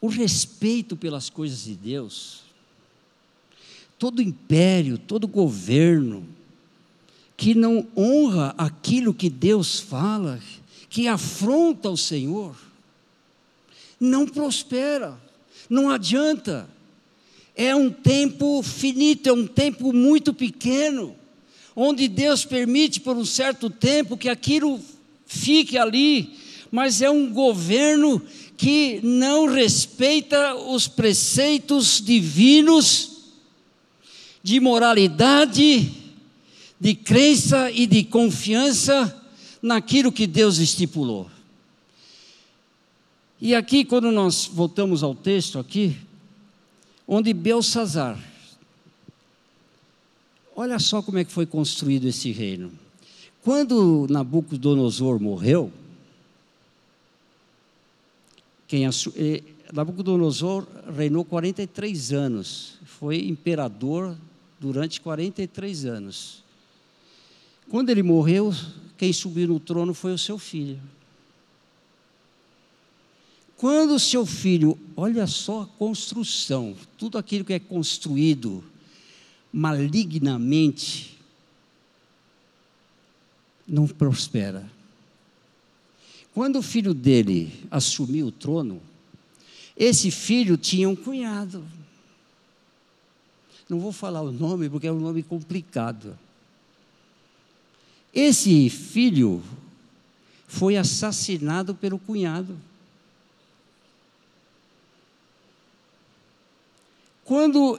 o 0.00 0.08
respeito 0.08 0.96
pelas 0.96 1.28
coisas 1.28 1.64
de 1.64 1.74
Deus, 1.74 2.40
todo 3.98 4.22
império, 4.22 4.96
todo 4.96 5.28
governo, 5.28 6.26
que 7.36 7.54
não 7.54 7.86
honra 7.96 8.54
aquilo 8.56 9.14
que 9.14 9.28
Deus 9.28 9.78
fala, 9.80 10.40
que 10.88 11.06
afronta 11.06 11.90
o 11.90 11.96
Senhor, 11.96 12.56
não 13.98 14.26
prospera, 14.26 15.18
não 15.68 15.90
adianta. 15.90 16.68
É 17.54 17.74
um 17.74 17.90
tempo 17.90 18.62
finito, 18.62 19.28
é 19.28 19.32
um 19.32 19.46
tempo 19.46 19.92
muito 19.92 20.32
pequeno, 20.32 21.14
onde 21.76 22.08
Deus 22.08 22.44
permite 22.44 23.00
por 23.00 23.16
um 23.16 23.24
certo 23.24 23.68
tempo 23.68 24.16
que 24.16 24.28
aquilo 24.28 24.80
fique 25.26 25.76
ali, 25.76 26.36
mas 26.70 27.02
é 27.02 27.10
um 27.10 27.30
governo 27.30 28.22
que 28.60 29.00
não 29.02 29.46
respeita 29.46 30.54
os 30.54 30.86
preceitos 30.86 31.98
divinos 31.98 33.22
de 34.42 34.60
moralidade, 34.60 35.90
de 36.78 36.94
crença 36.94 37.70
e 37.70 37.86
de 37.86 38.04
confiança 38.04 39.18
naquilo 39.62 40.12
que 40.12 40.26
Deus 40.26 40.58
estipulou. 40.58 41.30
E 43.40 43.54
aqui, 43.54 43.82
quando 43.82 44.12
nós 44.12 44.44
voltamos 44.44 45.02
ao 45.02 45.14
texto 45.14 45.58
aqui, 45.58 45.96
onde 47.08 47.32
Belsazar, 47.32 48.22
olha 50.54 50.78
só 50.78 51.00
como 51.00 51.16
é 51.16 51.24
que 51.24 51.32
foi 51.32 51.46
construído 51.46 52.06
esse 52.06 52.30
reino. 52.30 52.70
Quando 53.42 54.06
Nabucodonosor 54.10 55.18
morreu, 55.18 55.72
quem 58.70 58.88
Nabucodonosor 59.72 60.64
reinou 60.96 61.24
43 61.24 62.12
anos, 62.12 62.78
foi 62.84 63.26
imperador 63.26 64.16
durante 64.60 65.00
43 65.00 65.86
anos. 65.86 66.44
Quando 67.68 67.90
ele 67.90 68.04
morreu, 68.04 68.54
quem 68.96 69.12
subiu 69.12 69.48
no 69.48 69.58
trono 69.58 69.92
foi 69.92 70.12
o 70.12 70.18
seu 70.18 70.38
filho. 70.38 70.80
Quando 73.56 73.96
o 73.96 73.98
seu 73.98 74.24
filho, 74.24 74.78
olha 74.96 75.26
só 75.26 75.62
a 75.62 75.66
construção, 75.66 76.76
tudo 76.96 77.18
aquilo 77.18 77.44
que 77.44 77.54
é 77.54 77.58
construído 77.58 78.62
malignamente, 79.52 81.18
não 83.66 83.88
prospera. 83.88 84.64
Quando 86.32 86.60
o 86.60 86.62
filho 86.62 86.94
dele 86.94 87.52
assumiu 87.70 88.26
o 88.28 88.32
trono, 88.32 88.80
esse 89.76 90.10
filho 90.10 90.56
tinha 90.56 90.88
um 90.88 90.94
cunhado. 90.94 91.64
Não 93.68 93.80
vou 93.80 93.92
falar 93.92 94.22
o 94.22 94.32
nome 94.32 94.68
porque 94.68 94.86
é 94.86 94.92
um 94.92 95.00
nome 95.00 95.22
complicado. 95.22 96.18
Esse 98.12 98.68
filho 98.68 99.42
foi 100.46 100.76
assassinado 100.76 101.74
pelo 101.74 101.98
cunhado. 101.98 102.58
Quando 107.24 107.78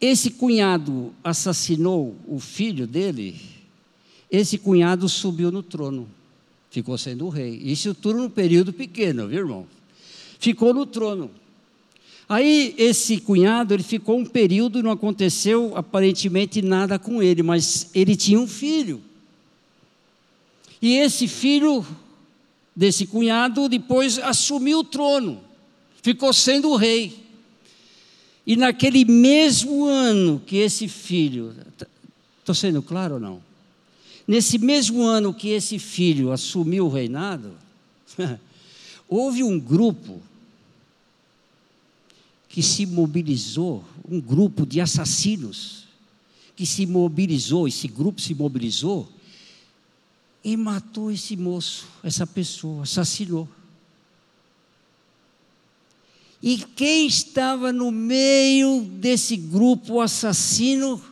esse 0.00 0.30
cunhado 0.30 1.14
assassinou 1.24 2.14
o 2.26 2.38
filho 2.38 2.86
dele, 2.86 3.40
esse 4.30 4.58
cunhado 4.58 5.08
subiu 5.08 5.50
no 5.50 5.62
trono 5.62 6.08
ficou 6.74 6.98
sendo 6.98 7.28
rei. 7.28 7.60
Isso 7.62 7.94
tudo 7.94 8.18
num 8.18 8.28
período 8.28 8.72
pequeno, 8.72 9.28
viu, 9.28 9.38
irmão? 9.38 9.66
ficou 10.44 10.74
no 10.74 10.84
trono. 10.84 11.30
Aí 12.28 12.74
esse 12.76 13.18
cunhado, 13.18 13.72
ele 13.72 13.82
ficou 13.82 14.18
um 14.18 14.26
período 14.26 14.82
não 14.82 14.90
aconteceu 14.90 15.76
aparentemente 15.76 16.60
nada 16.60 16.98
com 16.98 17.22
ele, 17.22 17.42
mas 17.42 17.90
ele 17.94 18.16
tinha 18.16 18.38
um 18.38 18.46
filho. 18.46 19.00
E 20.82 20.96
esse 20.96 21.28
filho 21.28 21.86
desse 22.76 23.06
cunhado 23.06 23.68
depois 23.68 24.18
assumiu 24.18 24.80
o 24.80 24.84
trono, 24.84 25.40
ficou 26.02 26.32
sendo 26.32 26.70
o 26.70 26.76
rei. 26.76 27.24
E 28.46 28.56
naquele 28.56 29.04
mesmo 29.06 29.86
ano 29.86 30.42
que 30.44 30.56
esse 30.56 30.88
filho, 30.88 31.54
estou 32.40 32.54
sendo 32.54 32.82
claro 32.82 33.14
ou 33.14 33.20
não? 33.20 33.53
Nesse 34.26 34.58
mesmo 34.58 35.02
ano 35.02 35.34
que 35.34 35.48
esse 35.48 35.78
filho 35.78 36.32
assumiu 36.32 36.86
o 36.86 36.88
reinado, 36.88 37.54
houve 39.08 39.42
um 39.42 39.60
grupo 39.60 40.22
que 42.48 42.62
se 42.62 42.86
mobilizou, 42.86 43.84
um 44.08 44.20
grupo 44.20 44.64
de 44.64 44.80
assassinos, 44.80 45.84
que 46.56 46.64
se 46.64 46.86
mobilizou, 46.86 47.66
esse 47.66 47.88
grupo 47.88 48.20
se 48.20 48.34
mobilizou 48.34 49.08
e 50.42 50.56
matou 50.56 51.10
esse 51.10 51.36
moço, 51.36 51.86
essa 52.02 52.26
pessoa, 52.26 52.84
assassinou. 52.84 53.48
E 56.42 56.58
quem 56.58 57.06
estava 57.06 57.72
no 57.72 57.90
meio 57.90 58.82
desse 58.82 59.36
grupo 59.36 60.00
assassino? 60.00 61.02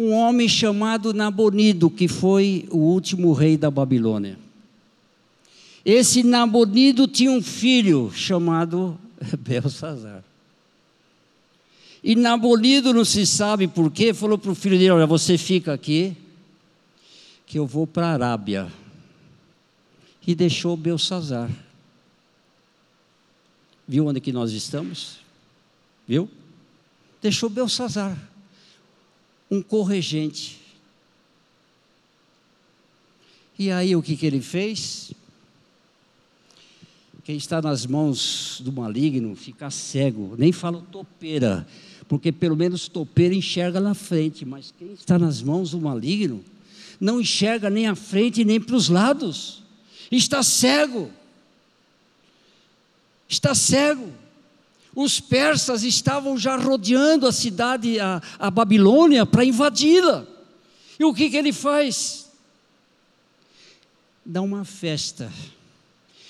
Um 0.00 0.12
homem 0.12 0.48
chamado 0.48 1.12
Nabonido, 1.12 1.90
que 1.90 2.06
foi 2.06 2.68
o 2.70 2.78
último 2.78 3.32
rei 3.32 3.56
da 3.56 3.68
Babilônia. 3.68 4.38
Esse 5.84 6.22
Nabonido 6.22 7.08
tinha 7.08 7.32
um 7.32 7.42
filho 7.42 8.12
chamado 8.14 8.96
Belsazar. 9.40 10.22
E 12.04 12.14
Nabonido, 12.14 12.94
não 12.94 13.04
se 13.04 13.26
sabe 13.26 13.66
porquê, 13.66 14.14
falou 14.14 14.38
para 14.38 14.52
o 14.52 14.54
filho 14.54 14.78
dele: 14.78 14.90
Olha, 14.90 15.06
você 15.06 15.36
fica 15.36 15.72
aqui, 15.72 16.16
que 17.44 17.58
eu 17.58 17.66
vou 17.66 17.86
para 17.86 18.06
a 18.06 18.12
Arábia. 18.12 18.70
E 20.24 20.32
deixou 20.32 20.76
Belsazar. 20.76 21.50
Viu 23.88 24.06
onde 24.06 24.20
que 24.20 24.30
nós 24.30 24.52
estamos? 24.52 25.16
Viu? 26.06 26.28
Deixou 27.20 27.48
Belsazar, 27.48 28.16
um 29.50 29.62
corregente. 29.62 30.58
E 33.58 33.70
aí 33.70 33.96
o 33.96 34.02
que, 34.02 34.16
que 34.16 34.26
ele 34.26 34.40
fez? 34.40 35.12
Quem 37.24 37.36
está 37.36 37.60
nas 37.60 37.84
mãos 37.84 38.60
do 38.64 38.72
maligno 38.72 39.36
fica 39.36 39.70
cego, 39.70 40.34
nem 40.38 40.50
falo 40.50 40.80
topeira, 40.90 41.66
porque 42.08 42.32
pelo 42.32 42.56
menos 42.56 42.88
topeira 42.88 43.34
enxerga 43.34 43.80
na 43.80 43.92
frente, 43.92 44.46
mas 44.46 44.72
quem 44.78 44.92
está 44.92 45.18
nas 45.18 45.42
mãos 45.42 45.72
do 45.72 45.80
maligno 45.80 46.42
não 47.00 47.20
enxerga 47.20 47.68
nem 47.68 47.86
à 47.86 47.94
frente 47.94 48.44
nem 48.44 48.60
para 48.60 48.74
os 48.74 48.88
lados, 48.88 49.62
está 50.10 50.42
cego. 50.42 51.10
Está 53.28 53.54
cego. 53.54 54.10
Os 55.00 55.20
persas 55.20 55.84
estavam 55.84 56.36
já 56.36 56.56
rodeando 56.56 57.26
a 57.26 57.32
cidade, 57.32 58.00
a, 58.00 58.20
a 58.38 58.50
Babilônia, 58.50 59.24
para 59.24 59.44
invadi-la. 59.44 60.26
E 60.98 61.04
o 61.04 61.14
que, 61.14 61.30
que 61.30 61.36
ele 61.36 61.52
faz? 61.52 62.30
Dá 64.24 64.42
uma 64.42 64.64
festa 64.64 65.30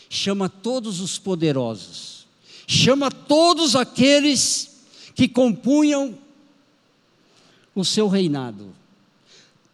chama 0.09 0.49
todos 0.49 1.01
os 1.01 1.19
poderosos, 1.19 2.27
chama 2.67 3.11
todos 3.11 3.77
aqueles 3.77 4.83
que 5.15 5.29
compunham 5.29 6.19
o 7.75 7.85
seu 7.85 8.09
reinado. 8.09 8.75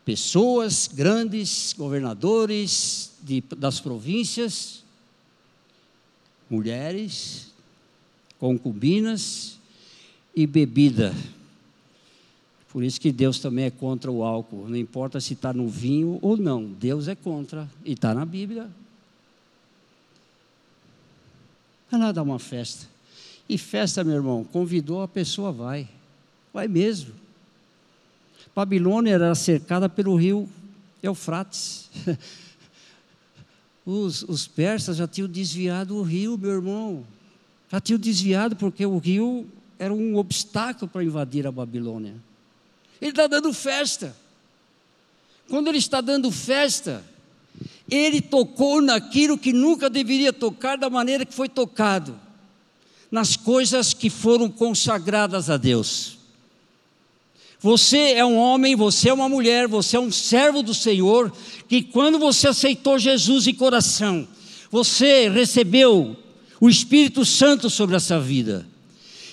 Pessoas 0.05 0.89
grandes, 0.93 1.75
governadores 1.77 3.13
de, 3.23 3.43
das 3.57 3.81
províncias, 3.81 4.83
mulheres, 6.51 7.54
concubinas 8.39 9.59
e 10.35 10.47
bebida. 10.47 11.15
Por 12.69 12.83
isso 12.83 13.01
que 13.01 13.13
Deus 13.13 13.39
também 13.39 13.67
é 13.67 13.71
contra 13.71 14.11
o 14.11 14.25
álcool. 14.25 14.69
Não 14.69 14.77
importa 14.77 15.21
se 15.21 15.35
está 15.35 15.53
no 15.53 15.69
vinho 15.69 16.19
ou 16.21 16.37
não, 16.37 16.65
Deus 16.65 17.07
é 17.07 17.15
contra. 17.15 17.71
E 17.85 17.93
está 17.93 18.13
na 18.13 18.25
Bíblia. 18.25 18.69
Vai 21.91 22.01
lá 22.01 22.11
dar 22.11 22.23
uma 22.23 22.41
festa. 22.41 22.89
E 23.49 23.57
festa, 23.57 24.03
meu 24.03 24.15
irmão, 24.15 24.43
convidou, 24.43 25.03
a 25.03 25.09
pessoa 25.09 25.53
vai. 25.53 25.89
Vai 26.53 26.67
mesmo. 26.67 27.15
Babilônia 28.55 29.13
era 29.13 29.35
cercada 29.35 29.89
pelo 29.89 30.17
rio 30.17 30.49
Eufrates. 31.03 31.89
Os, 33.87 34.23
os 34.23 34.47
persas 34.47 34.97
já 34.97 35.07
tinham 35.07 35.29
desviado 35.29 35.95
o 35.95 36.03
rio, 36.03 36.39
meu 36.39 36.53
irmão. 36.53 37.05
Já 37.75 37.81
tinham 37.81 37.99
desviado 37.99 38.55
porque 38.55 38.87
o 38.87 38.99
rio 38.99 39.49
era 39.81 39.93
um 39.93 40.17
obstáculo 40.17 40.89
para 40.89 41.03
invadir 41.03 41.45
a 41.45 41.51
Babilônia. 41.51 42.15
Ele 43.01 43.11
está 43.11 43.27
dando 43.27 43.53
festa. 43.53 44.17
Quando 45.49 45.67
ele 45.67 45.79
está 45.79 46.01
dando 46.01 46.31
festa, 46.31 47.05
ele 47.91 48.21
tocou 48.21 48.81
naquilo 48.81 49.37
que 49.37 49.53
nunca 49.53 49.91
deveria 49.91 50.33
tocar 50.33 50.79
da 50.79 50.89
maneira 50.89 51.27
que 51.27 51.35
foi 51.35 51.49
tocado, 51.49 52.17
nas 53.11 53.37
coisas 53.37 53.93
que 53.93 54.09
foram 54.09 54.49
consagradas 54.49 55.51
a 55.51 55.57
Deus. 55.57 56.17
Você 57.59 58.13
é 58.13 58.25
um 58.25 58.37
homem, 58.37 58.77
você 58.77 59.09
é 59.09 59.13
uma 59.13 59.29
mulher, 59.29 59.67
você 59.67 59.97
é 59.97 60.01
um 60.01 60.13
servo 60.13 60.63
do 60.63 60.75
Senhor, 60.75 61.33
que 61.69 61.83
quando 61.83 62.21
você 62.21 62.47
aceitou 62.47 63.01
Jesus 63.01 63.49
em 63.49 63.55
coração, 63.55 64.29
você 64.71 65.29
recebeu 65.29 66.17
o 66.61 66.69
Espírito 66.69 67.25
Santo 67.25 67.69
sobre 67.69 67.97
essa 67.97 68.21
vida. 68.21 68.67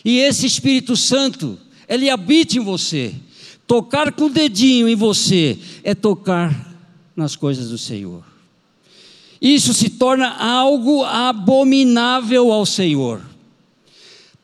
E 0.04 0.20
esse 0.20 0.46
Espírito 0.46 0.96
Santo, 0.96 1.58
ele 1.88 2.10
habita 2.10 2.58
em 2.58 2.62
você. 2.62 3.14
Tocar 3.68 4.12
com 4.12 4.26
o 4.26 4.30
dedinho 4.30 4.90
em 4.90 4.96
você 4.96 5.58
é 5.84 5.96
tocar 5.96 6.76
nas 7.16 7.36
coisas 7.36 7.70
do 7.70 7.78
Senhor 7.78 8.32
isso 9.42 9.74
se 9.74 9.90
torna 9.90 10.30
algo 10.30 11.04
abominável 11.04 12.52
ao 12.52 12.64
Senhor. 12.64 13.20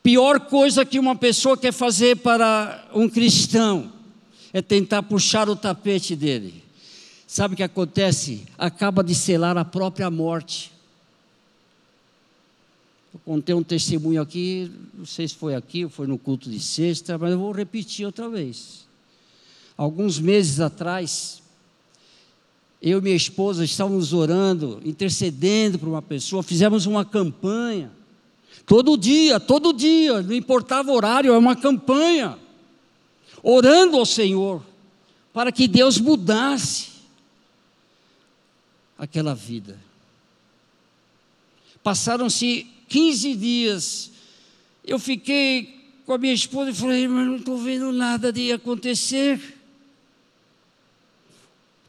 Pior 0.02 0.40
coisa 0.40 0.84
que 0.84 0.98
uma 0.98 1.14
pessoa 1.14 1.56
quer 1.56 1.72
fazer 1.72 2.16
para 2.16 2.84
um 2.92 3.08
cristão 3.08 3.92
é 4.52 4.60
tentar 4.60 5.04
puxar 5.04 5.48
o 5.48 5.54
tapete 5.54 6.16
dele. 6.16 6.64
Sabe 7.28 7.54
o 7.54 7.56
que 7.56 7.62
acontece? 7.62 8.44
Acaba 8.56 9.04
de 9.04 9.14
selar 9.14 9.56
a 9.56 9.64
própria 9.64 10.10
morte. 10.10 10.72
Contei 13.24 13.54
um 13.54 13.62
testemunho 13.62 14.22
aqui, 14.22 14.70
não 14.94 15.04
sei 15.04 15.28
se 15.28 15.34
foi 15.34 15.54
aqui 15.54 15.84
ou 15.84 15.90
foi 15.90 16.06
no 16.06 16.18
culto 16.18 16.50
de 16.50 16.58
sexta, 16.60 17.18
mas 17.18 17.32
eu 17.32 17.38
vou 17.38 17.52
repetir 17.52 18.06
outra 18.06 18.28
vez. 18.28 18.86
Alguns 19.76 20.18
meses 20.18 20.60
atrás, 20.60 21.42
eu 22.80 22.98
e 22.98 23.02
minha 23.02 23.16
esposa 23.16 23.64
estávamos 23.64 24.12
orando, 24.12 24.80
intercedendo 24.84 25.78
por 25.78 25.88
uma 25.88 26.02
pessoa, 26.02 26.42
fizemos 26.42 26.86
uma 26.86 27.04
campanha. 27.04 27.90
Todo 28.66 28.96
dia, 28.96 29.38
todo 29.38 29.72
dia, 29.72 30.22
não 30.22 30.34
importava 30.34 30.90
o 30.90 30.94
horário, 30.94 31.32
é 31.32 31.38
uma 31.38 31.56
campanha. 31.56 32.38
Orando 33.42 33.96
ao 33.96 34.06
Senhor, 34.06 34.62
para 35.32 35.52
que 35.52 35.68
Deus 35.68 35.98
mudasse 35.98 36.88
aquela 38.98 39.34
vida. 39.34 39.78
Passaram-se 41.82 42.66
15 42.88 43.34
dias, 43.34 44.10
eu 44.84 44.98
fiquei 44.98 45.76
com 46.06 46.12
a 46.14 46.18
minha 46.18 46.32
esposa 46.32 46.70
e 46.70 46.74
falei, 46.74 47.06
mas 47.06 47.26
não 47.26 47.36
estou 47.36 47.58
vendo 47.58 47.92
nada 47.92 48.32
de 48.32 48.52
acontecer 48.52 49.58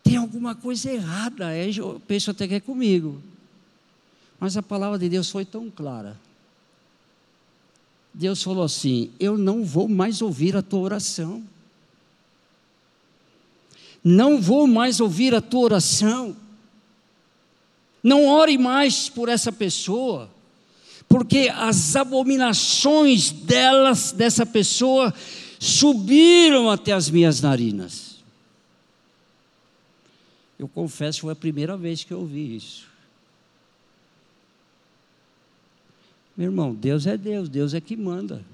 tem 0.10 0.18
alguma 0.18 0.56
coisa 0.56 0.92
errada. 0.92 1.50
Aí 1.50 1.78
eu 1.78 2.02
penso 2.08 2.32
até 2.32 2.48
que 2.48 2.56
é 2.56 2.60
comigo. 2.60 3.22
Mas 4.40 4.58
a 4.58 4.64
palavra 4.64 4.98
de 4.98 5.08
Deus 5.08 5.30
foi 5.30 5.46
tão 5.46 5.70
clara. 5.70 6.20
Deus 8.12 8.42
falou 8.42 8.64
assim: 8.64 9.12
Eu 9.20 9.38
não 9.38 9.64
vou 9.64 9.88
mais 9.88 10.20
ouvir 10.20 10.58
a 10.58 10.64
tua 10.64 10.80
oração. 10.80 11.44
Não 14.04 14.42
vou 14.42 14.66
mais 14.66 15.00
ouvir 15.00 15.36
a 15.36 15.42
tua 15.42 15.60
oração. 15.60 16.36
Não 18.02 18.26
ore 18.26 18.58
mais 18.58 19.10
por 19.10 19.30
essa 19.30 19.52
pessoa, 19.52 20.28
porque 21.10 21.52
as 21.52 21.96
abominações 21.96 23.32
delas, 23.32 24.12
dessa 24.12 24.46
pessoa, 24.46 25.12
subiram 25.60 26.70
até 26.70 26.94
as 26.94 27.10
minhas 27.10 27.42
narinas. 27.42 28.20
Eu 30.58 30.68
confesso 30.68 31.22
foi 31.22 31.34
a 31.34 31.36
primeira 31.36 31.76
vez 31.76 32.04
que 32.04 32.14
eu 32.14 32.20
ouvi 32.20 32.56
isso. 32.56 32.88
Meu 36.38 36.50
irmão, 36.50 36.74
Deus 36.74 37.08
é 37.08 37.18
Deus, 37.18 37.50
Deus 37.50 37.74
é 37.74 37.82
que 37.82 37.98
manda. 37.98 38.46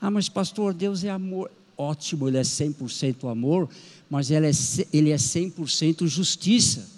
Ah, 0.00 0.10
mas 0.10 0.28
pastor, 0.28 0.72
Deus 0.72 1.02
é 1.02 1.10
amor. 1.10 1.50
Ótimo, 1.76 2.28
Ele 2.28 2.38
é 2.38 2.42
100% 2.42 3.30
amor, 3.30 3.68
mas 4.08 4.30
Ele 4.30 4.46
é, 4.46 4.50
ele 4.92 5.10
é 5.10 5.16
100% 5.16 6.06
justiça. 6.06 6.88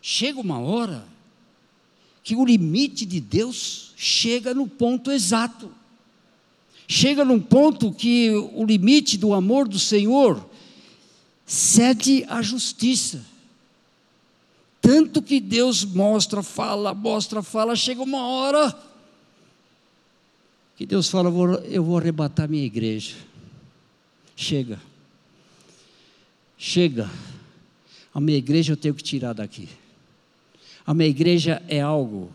Chega 0.00 0.40
uma 0.40 0.58
hora 0.58 1.04
que 2.28 2.36
o 2.36 2.44
limite 2.44 3.06
de 3.06 3.20
Deus 3.20 3.94
chega 3.96 4.52
no 4.52 4.68
ponto 4.68 5.10
exato. 5.10 5.72
Chega 6.86 7.24
num 7.24 7.40
ponto 7.40 7.90
que 7.90 8.28
o 8.52 8.66
limite 8.66 9.16
do 9.16 9.32
amor 9.32 9.66
do 9.66 9.78
Senhor 9.78 10.46
cede 11.46 12.26
à 12.28 12.42
justiça. 12.42 13.24
Tanto 14.78 15.22
que 15.22 15.40
Deus 15.40 15.86
mostra, 15.86 16.42
fala, 16.42 16.92
mostra, 16.92 17.42
fala, 17.42 17.74
chega 17.74 18.02
uma 18.02 18.26
hora 18.26 18.78
que 20.76 20.84
Deus 20.84 21.08
fala: 21.08 21.30
eu 21.64 21.82
vou 21.82 21.96
arrebatar 21.96 22.46
minha 22.46 22.66
igreja. 22.66 23.16
Chega. 24.36 24.78
Chega. 26.58 27.10
A 28.12 28.20
minha 28.20 28.36
igreja 28.36 28.74
eu 28.74 28.76
tenho 28.76 28.94
que 28.94 29.02
tirar 29.02 29.32
daqui. 29.32 29.66
A 30.88 30.94
minha 30.94 31.10
igreja 31.10 31.62
é 31.68 31.82
algo 31.82 32.32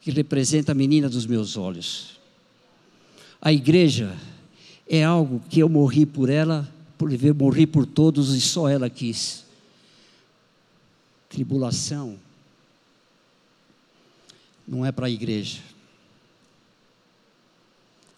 que 0.00 0.10
representa 0.10 0.72
a 0.72 0.74
menina 0.74 1.06
dos 1.06 1.26
meus 1.26 1.54
olhos. 1.54 2.18
A 3.42 3.52
igreja 3.52 4.16
é 4.88 5.04
algo 5.04 5.38
que 5.50 5.60
eu 5.60 5.68
morri 5.68 6.06
por 6.06 6.30
ela, 6.30 6.66
por 6.96 7.10
viver, 7.10 7.34
morri 7.34 7.66
por 7.66 7.84
todos 7.84 8.34
e 8.34 8.40
só 8.40 8.70
ela 8.70 8.88
quis. 8.88 9.44
Tribulação 11.28 12.18
não 14.66 14.86
é 14.86 14.90
para 14.90 15.04
a 15.04 15.10
igreja. 15.10 15.60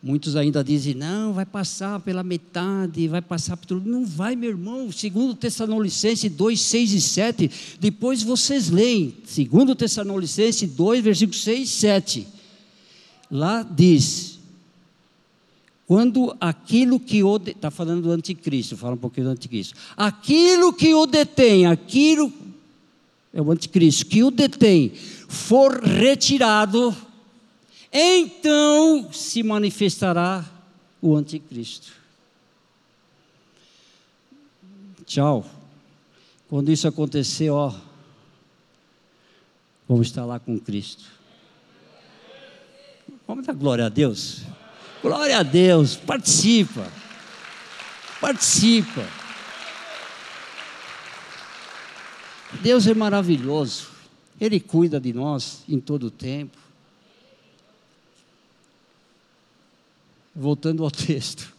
Muitos 0.07 0.37
ainda 0.37 0.63
dizem, 0.63 0.95
não, 0.95 1.33
vai 1.33 1.45
passar 1.45 1.99
pela 1.99 2.23
metade, 2.23 3.09
vai 3.09 3.21
passar 3.21 3.57
por 3.57 3.67
tudo. 3.67 3.91
Não 3.91 4.07
vai, 4.07 4.37
meu 4.37 4.51
irmão. 4.51 4.93
Segundo 4.93 5.35
Tessalonicenses 5.35 6.31
2, 6.31 6.61
6 6.61 6.93
e 6.93 7.01
7, 7.01 7.51
depois 7.81 8.23
vocês 8.23 8.71
leem. 8.71 9.17
Segundo 9.25 9.75
Tessalonicenses 9.75 10.71
2, 10.71 11.03
versículos 11.03 11.43
6 11.43 11.61
e 11.61 11.73
7. 11.73 12.29
Lá 13.29 13.65
diz, 13.65 14.39
quando 15.89 16.37
aquilo 16.41 17.01
que 17.01 17.25
o... 17.25 17.37
Está 17.39 17.73
falando 17.73 18.03
do 18.03 18.13
anticristo, 18.13 18.77
fala 18.77 18.95
um 18.95 18.99
pouquinho 18.99 19.27
do 19.27 19.33
anticristo. 19.33 19.75
Aquilo 19.97 20.73
que 20.73 20.95
o 20.95 21.05
detém, 21.05 21.67
aquilo... 21.67 22.33
É 23.35 23.43
o 23.43 23.51
anticristo, 23.51 24.07
que 24.07 24.23
o 24.23 24.31
detém, 24.31 24.93
for 25.27 25.83
retirado 25.83 26.95
então 27.93 29.13
se 29.13 29.43
manifestará 29.43 30.45
o 31.01 31.15
anticristo. 31.17 31.93
Tchau. 35.05 35.47
Quando 36.49 36.71
isso 36.71 36.87
acontecer, 36.87 37.51
ó, 37.51 37.73
vamos 39.89 40.07
estar 40.09 40.25
lá 40.25 40.39
com 40.39 40.59
Cristo. 40.59 41.05
Vamos 43.27 43.47
dar 43.47 43.55
glória 43.55 43.87
a 43.87 43.89
Deus. 43.89 44.43
Glória 45.03 45.39
a 45.39 45.43
Deus. 45.43 45.97
Participa. 45.97 46.87
Participa. 48.21 49.05
Deus 52.61 52.87
é 52.87 52.95
maravilhoso. 52.95 53.89
Ele 54.41 54.61
cuida 54.61 55.01
de 55.01 55.13
nós 55.13 55.63
em 55.69 55.81
todo 55.81 56.05
o 56.07 56.11
tempo. 56.11 56.66
Voltando 60.37 60.85
ao 60.85 60.91
texto. 60.93 61.55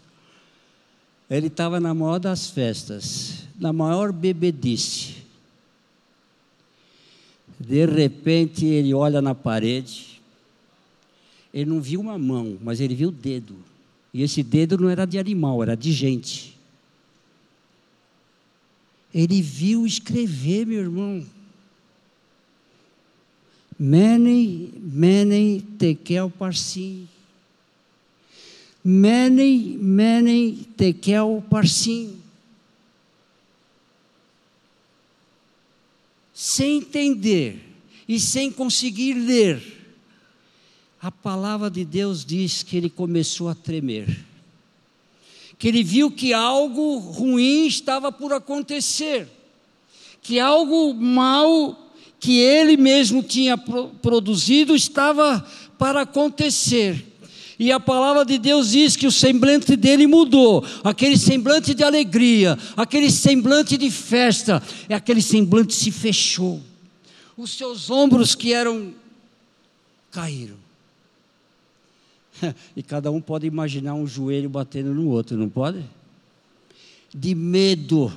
Ele 1.29 1.47
estava 1.47 1.79
na 1.79 1.93
maior 1.93 2.19
das 2.19 2.49
festas, 2.49 3.47
na 3.59 3.73
maior 3.73 4.13
bebedice. 4.13 5.17
De 7.59 7.85
repente 7.85 8.65
ele 8.65 8.93
olha 8.93 9.21
na 9.21 9.33
parede, 9.33 10.21
ele 11.53 11.69
não 11.69 11.81
viu 11.81 11.99
uma 11.99 12.17
mão, 12.17 12.57
mas 12.61 12.79
ele 12.79 12.93
viu 12.93 13.09
o 13.09 13.11
dedo. 13.11 13.55
E 14.13 14.21
esse 14.21 14.43
dedo 14.43 14.77
não 14.77 14.89
era 14.89 15.05
de 15.05 15.17
animal, 15.17 15.61
era 15.63 15.75
de 15.75 15.91
gente. 15.91 16.55
Ele 19.13 19.41
viu 19.41 19.85
escrever, 19.85 20.65
meu 20.65 20.79
irmão. 20.79 21.25
Mene, 23.77 24.71
mene, 24.77 25.61
tekel, 25.77 26.29
parsim. 26.29 27.07
Mene, 28.89 29.77
Mene, 29.77 30.65
Tekel, 30.77 31.43
Parsim. 31.49 32.21
Sem 36.33 36.77
entender 36.77 37.59
e 38.07 38.17
sem 38.17 38.49
conseguir 38.49 39.13
ler, 39.13 39.61
a 41.01 41.11
palavra 41.11 41.69
de 41.69 41.83
Deus 41.83 42.23
diz 42.23 42.63
que 42.63 42.77
ele 42.77 42.89
começou 42.89 43.49
a 43.49 43.55
tremer. 43.55 44.25
Que 45.59 45.67
ele 45.67 45.83
viu 45.83 46.09
que 46.09 46.31
algo 46.31 46.97
ruim 46.97 47.67
estava 47.67 48.09
por 48.09 48.31
acontecer, 48.31 49.27
que 50.21 50.39
algo 50.39 50.93
mal 50.93 51.91
que 52.21 52.39
ele 52.39 52.77
mesmo 52.77 53.21
tinha 53.21 53.57
produzido 53.57 54.73
estava 54.73 55.45
para 55.77 56.03
acontecer. 56.03 57.06
E 57.59 57.71
a 57.71 57.79
palavra 57.79 58.23
de 58.23 58.37
Deus 58.37 58.71
diz 58.71 58.95
que 58.95 59.07
o 59.07 59.11
semblante 59.11 59.75
dele 59.75 60.05
mudou, 60.05 60.63
aquele 60.83 61.17
semblante 61.17 61.73
de 61.73 61.83
alegria, 61.83 62.57
aquele 62.75 63.09
semblante 63.09 63.77
de 63.77 63.89
festa, 63.89 64.61
é 64.87 64.93
aquele 64.93 65.21
semblante 65.21 65.73
se 65.73 65.91
fechou. 65.91 66.61
Os 67.35 67.51
seus 67.51 67.89
ombros 67.89 68.35
que 68.35 68.53
eram 68.53 68.93
caíram. 70.11 70.55
E 72.75 72.83
cada 72.83 73.09
um 73.09 73.19
pode 73.19 73.47
imaginar 73.47 73.95
um 73.95 74.05
joelho 74.05 74.47
batendo 74.47 74.93
no 74.93 75.09
outro, 75.09 75.35
não 75.35 75.49
pode? 75.49 75.83
De 77.11 77.33
medo. 77.33 78.13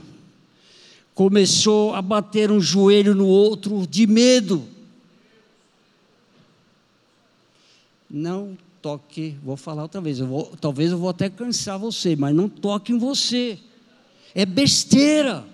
Começou 1.15 1.95
a 1.95 2.03
bater 2.03 2.51
um 2.51 2.61
joelho 2.61 3.15
no 3.15 3.27
outro 3.27 3.87
de 3.87 4.07
medo. 4.07 4.69
Não 8.11 8.59
toque, 8.83 9.37
vou 9.43 9.57
falar 9.57 9.83
outra 9.83 10.01
vez, 10.01 10.19
eu 10.19 10.27
vou, 10.27 10.53
talvez 10.61 10.91
eu 10.91 10.99
vou 10.99 11.11
até 11.11 11.29
cansar 11.29 11.79
você, 11.79 12.17
mas 12.17 12.35
não 12.35 12.49
toque 12.49 12.93
em 12.93 12.99
você. 12.99 13.59
É 14.35 14.47
besteira. 14.47 15.45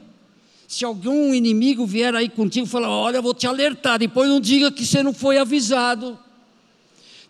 Se 0.69 0.85
algum 0.85 1.33
inimigo 1.35 1.87
vier 1.87 2.15
aí 2.15 2.29
contigo 2.29 2.67
e 2.67 2.71
falar, 2.71 2.89
olha, 2.89 3.19
eu 3.19 3.23
vou 3.23 3.35
te 3.35 3.47
alertar, 3.47 3.99
depois 3.99 4.29
não 4.29 4.41
diga 4.41 4.71
que 4.71 4.85
você 4.85 5.03
não 5.03 5.13
foi 5.13 5.39
avisado. 5.39 6.19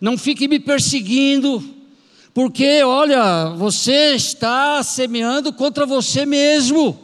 Não 0.01 0.19
fique 0.19 0.47
me 0.49 0.59
perseguindo, 0.59 1.63
porque, 2.35 2.83
olha, 2.83 3.51
você 3.51 4.15
está 4.15 4.83
semeando 4.83 5.53
contra 5.53 5.87
você 5.87 6.27
mesmo. 6.27 6.99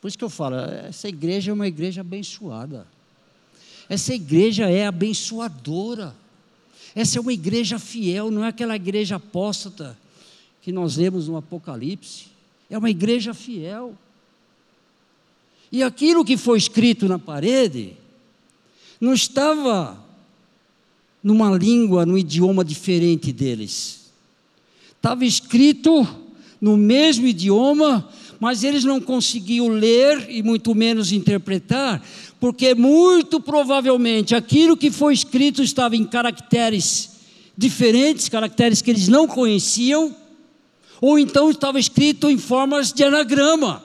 Por 0.00 0.08
isso 0.08 0.18
que 0.18 0.24
eu 0.24 0.30
falo, 0.30 0.56
essa 0.56 1.08
igreja 1.08 1.50
é 1.50 1.54
uma 1.54 1.66
igreja 1.66 2.02
abençoada. 2.02 2.86
Essa 3.88 4.14
igreja 4.14 4.70
é 4.70 4.86
abençoadora. 4.86 6.14
Essa 6.96 7.18
é 7.18 7.20
uma 7.20 7.32
igreja 7.34 7.78
fiel, 7.78 8.30
não 8.30 8.42
é 8.42 8.48
aquela 8.48 8.74
igreja 8.74 9.16
apóstata 9.16 9.98
que 10.62 10.72
nós 10.72 10.96
lemos 10.96 11.28
no 11.28 11.36
Apocalipse. 11.36 12.28
É 12.70 12.78
uma 12.78 12.88
igreja 12.88 13.34
fiel. 13.34 13.94
E 15.70 15.82
aquilo 15.82 16.24
que 16.24 16.38
foi 16.38 16.56
escrito 16.56 17.06
na 17.06 17.18
parede 17.18 17.92
não 18.98 19.12
estava 19.12 20.02
numa 21.22 21.50
língua, 21.54 22.06
num 22.06 22.16
idioma 22.16 22.64
diferente 22.64 23.30
deles. 23.30 24.10
Estava 24.96 25.22
escrito 25.26 26.08
no 26.58 26.78
mesmo 26.78 27.26
idioma, 27.26 28.08
mas 28.40 28.64
eles 28.64 28.84
não 28.84 29.02
conseguiam 29.02 29.68
ler 29.68 30.30
e 30.30 30.42
muito 30.42 30.74
menos 30.74 31.12
interpretar, 31.12 32.02
porque 32.38 32.74
muito 32.74 33.40
provavelmente 33.40 34.34
aquilo 34.34 34.76
que 34.76 34.90
foi 34.90 35.14
escrito 35.14 35.62
estava 35.62 35.96
em 35.96 36.04
caracteres 36.04 37.10
diferentes, 37.56 38.28
caracteres 38.28 38.82
que 38.82 38.90
eles 38.90 39.08
não 39.08 39.26
conheciam, 39.26 40.14
ou 41.00 41.18
então 41.18 41.50
estava 41.50 41.78
escrito 41.78 42.30
em 42.30 42.38
formas 42.38 42.92
de 42.92 43.02
anagrama. 43.04 43.82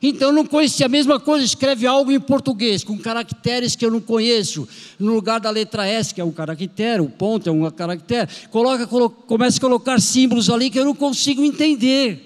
Então 0.00 0.30
não 0.30 0.44
conhecia 0.44 0.86
a 0.86 0.88
mesma 0.88 1.18
coisa, 1.18 1.44
escreve 1.44 1.86
algo 1.86 2.12
em 2.12 2.20
português 2.20 2.84
com 2.84 2.98
caracteres 2.98 3.74
que 3.74 3.84
eu 3.84 3.90
não 3.90 4.00
conheço, 4.00 4.68
no 4.98 5.14
lugar 5.14 5.40
da 5.40 5.50
letra 5.50 5.86
S, 5.86 6.14
que 6.14 6.20
é 6.20 6.24
um 6.24 6.30
caractere, 6.30 7.00
o 7.00 7.08
ponto 7.08 7.48
é 7.48 7.52
um 7.52 7.68
caractere, 7.70 8.30
coloca, 8.50 8.86
começa 8.86 9.56
a 9.56 9.60
colocar 9.60 10.00
símbolos 10.00 10.50
ali 10.50 10.70
que 10.70 10.78
eu 10.78 10.84
não 10.84 10.94
consigo 10.94 11.42
entender. 11.42 12.22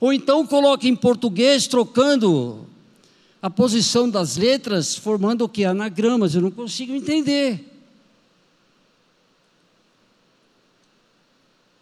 Ou 0.00 0.12
então 0.12 0.46
coloca 0.46 0.86
em 0.86 0.94
português 0.94 1.66
trocando 1.66 2.67
a 3.40 3.48
posição 3.48 4.10
das 4.10 4.36
letras 4.36 4.96
formando 4.96 5.44
o 5.44 5.48
que? 5.48 5.64
Anagramas, 5.64 6.34
eu 6.34 6.40
não 6.40 6.50
consigo 6.50 6.92
entender. 6.92 7.64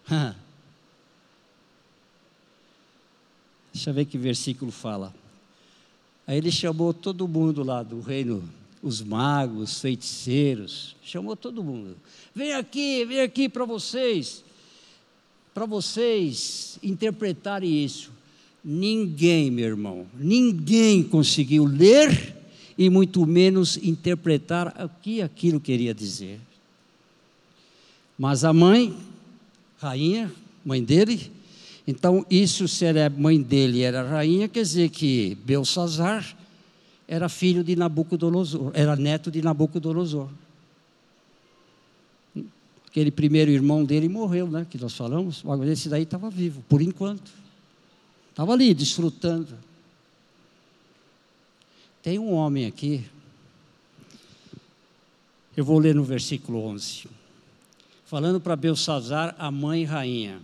Deixa 3.72 3.90
eu 3.90 3.94
ver 3.94 4.04
que 4.04 4.18
versículo 4.18 4.70
fala. 4.70 5.14
Aí 6.26 6.36
ele 6.38 6.50
chamou 6.50 6.92
todo 6.92 7.28
mundo 7.28 7.62
lá 7.62 7.82
do 7.82 8.00
reino, 8.00 8.42
os 8.82 9.00
magos, 9.00 9.80
feiticeiros, 9.80 10.96
chamou 11.02 11.36
todo 11.36 11.62
mundo. 11.62 11.96
Vem 12.34 12.52
aqui, 12.52 13.04
vem 13.04 13.20
aqui 13.20 13.48
para 13.48 13.64
vocês, 13.64 14.44
para 15.54 15.64
vocês 15.66 16.78
interpretarem 16.82 17.84
isso. 17.84 18.15
Ninguém, 18.68 19.48
meu 19.48 19.66
irmão, 19.66 20.06
ninguém 20.18 21.00
conseguiu 21.04 21.64
ler 21.64 22.34
e 22.76 22.90
muito 22.90 23.24
menos 23.24 23.76
interpretar 23.76 24.74
o 24.84 24.88
que 25.00 25.22
aquilo 25.22 25.60
queria 25.60 25.94
dizer. 25.94 26.40
Mas 28.18 28.42
a 28.42 28.52
mãe, 28.52 28.92
rainha, 29.78 30.32
mãe 30.64 30.82
dele, 30.82 31.30
então 31.86 32.26
isso 32.28 32.66
se 32.66 32.84
era 32.84 33.08
mãe 33.08 33.40
dele 33.40 33.82
era 33.82 34.02
rainha, 34.02 34.48
quer 34.48 34.62
dizer 34.62 34.90
que 34.90 35.38
Belsazar 35.44 36.36
era 37.06 37.28
filho 37.28 37.62
de 37.62 37.76
Nabucodonosor, 37.76 38.72
era 38.74 38.96
neto 38.96 39.30
de 39.30 39.42
Nabucodonosor. 39.42 40.28
Aquele 42.88 43.12
primeiro 43.12 43.52
irmão 43.52 43.84
dele 43.84 44.08
morreu, 44.08 44.48
né? 44.48 44.66
Que 44.68 44.76
nós 44.76 44.96
falamos, 44.96 45.44
agora 45.46 45.70
esse 45.70 45.88
daí 45.88 46.02
estava 46.02 46.28
vivo, 46.28 46.64
por 46.68 46.82
enquanto. 46.82 47.45
Estava 48.36 48.52
ali 48.52 48.74
desfrutando. 48.74 49.56
Tem 52.02 52.18
um 52.18 52.34
homem 52.34 52.66
aqui, 52.66 53.02
eu 55.56 55.64
vou 55.64 55.78
ler 55.78 55.94
no 55.94 56.04
versículo 56.04 56.62
11, 56.66 57.06
falando 58.04 58.38
para 58.38 58.54
Belsazar, 58.54 59.34
a 59.38 59.50
mãe 59.50 59.84
rainha. 59.84 60.38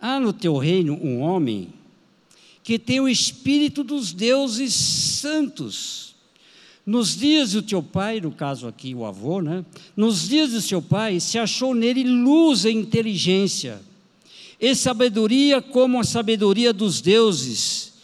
Há 0.00 0.18
no 0.18 0.32
teu 0.32 0.56
reino 0.56 0.94
um 0.94 1.20
homem 1.20 1.72
que 2.64 2.76
tem 2.76 2.98
o 2.98 3.08
espírito 3.08 3.84
dos 3.84 4.12
deuses 4.12 4.74
santos. 4.74 6.16
Nos 6.84 7.16
dias 7.16 7.52
do 7.52 7.62
teu 7.62 7.80
pai, 7.80 8.20
no 8.20 8.32
caso 8.32 8.66
aqui 8.66 8.92
o 8.96 9.06
avô, 9.06 9.40
né? 9.40 9.64
Nos 9.96 10.28
dias 10.28 10.50
do 10.50 10.60
seu 10.60 10.82
pai 10.82 11.20
se 11.20 11.38
achou 11.38 11.72
nele 11.72 12.02
luz 12.02 12.64
e 12.64 12.72
inteligência 12.72 13.80
e 14.60 14.74
sabedoria 14.74 15.60
como 15.60 16.00
a 16.00 16.04
sabedoria 16.04 16.72
dos 16.72 17.00
deuses. 17.00 17.94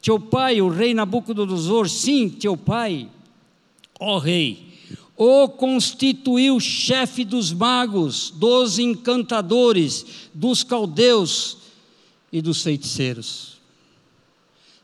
Teu 0.00 0.18
pai, 0.18 0.60
o 0.60 0.68
rei 0.68 0.94
Nabucodonosor, 0.94 1.88
sim, 1.88 2.28
teu 2.28 2.56
pai, 2.56 3.08
ó 4.00 4.18
rei, 4.18 4.72
o 5.16 5.48
constituiu 5.48 6.58
chefe 6.58 7.24
dos 7.24 7.52
magos, 7.52 8.30
dos 8.30 8.78
encantadores, 8.78 10.28
dos 10.34 10.64
caldeus 10.64 11.58
e 12.32 12.42
dos 12.42 12.62
feiticeiros. 12.62 13.60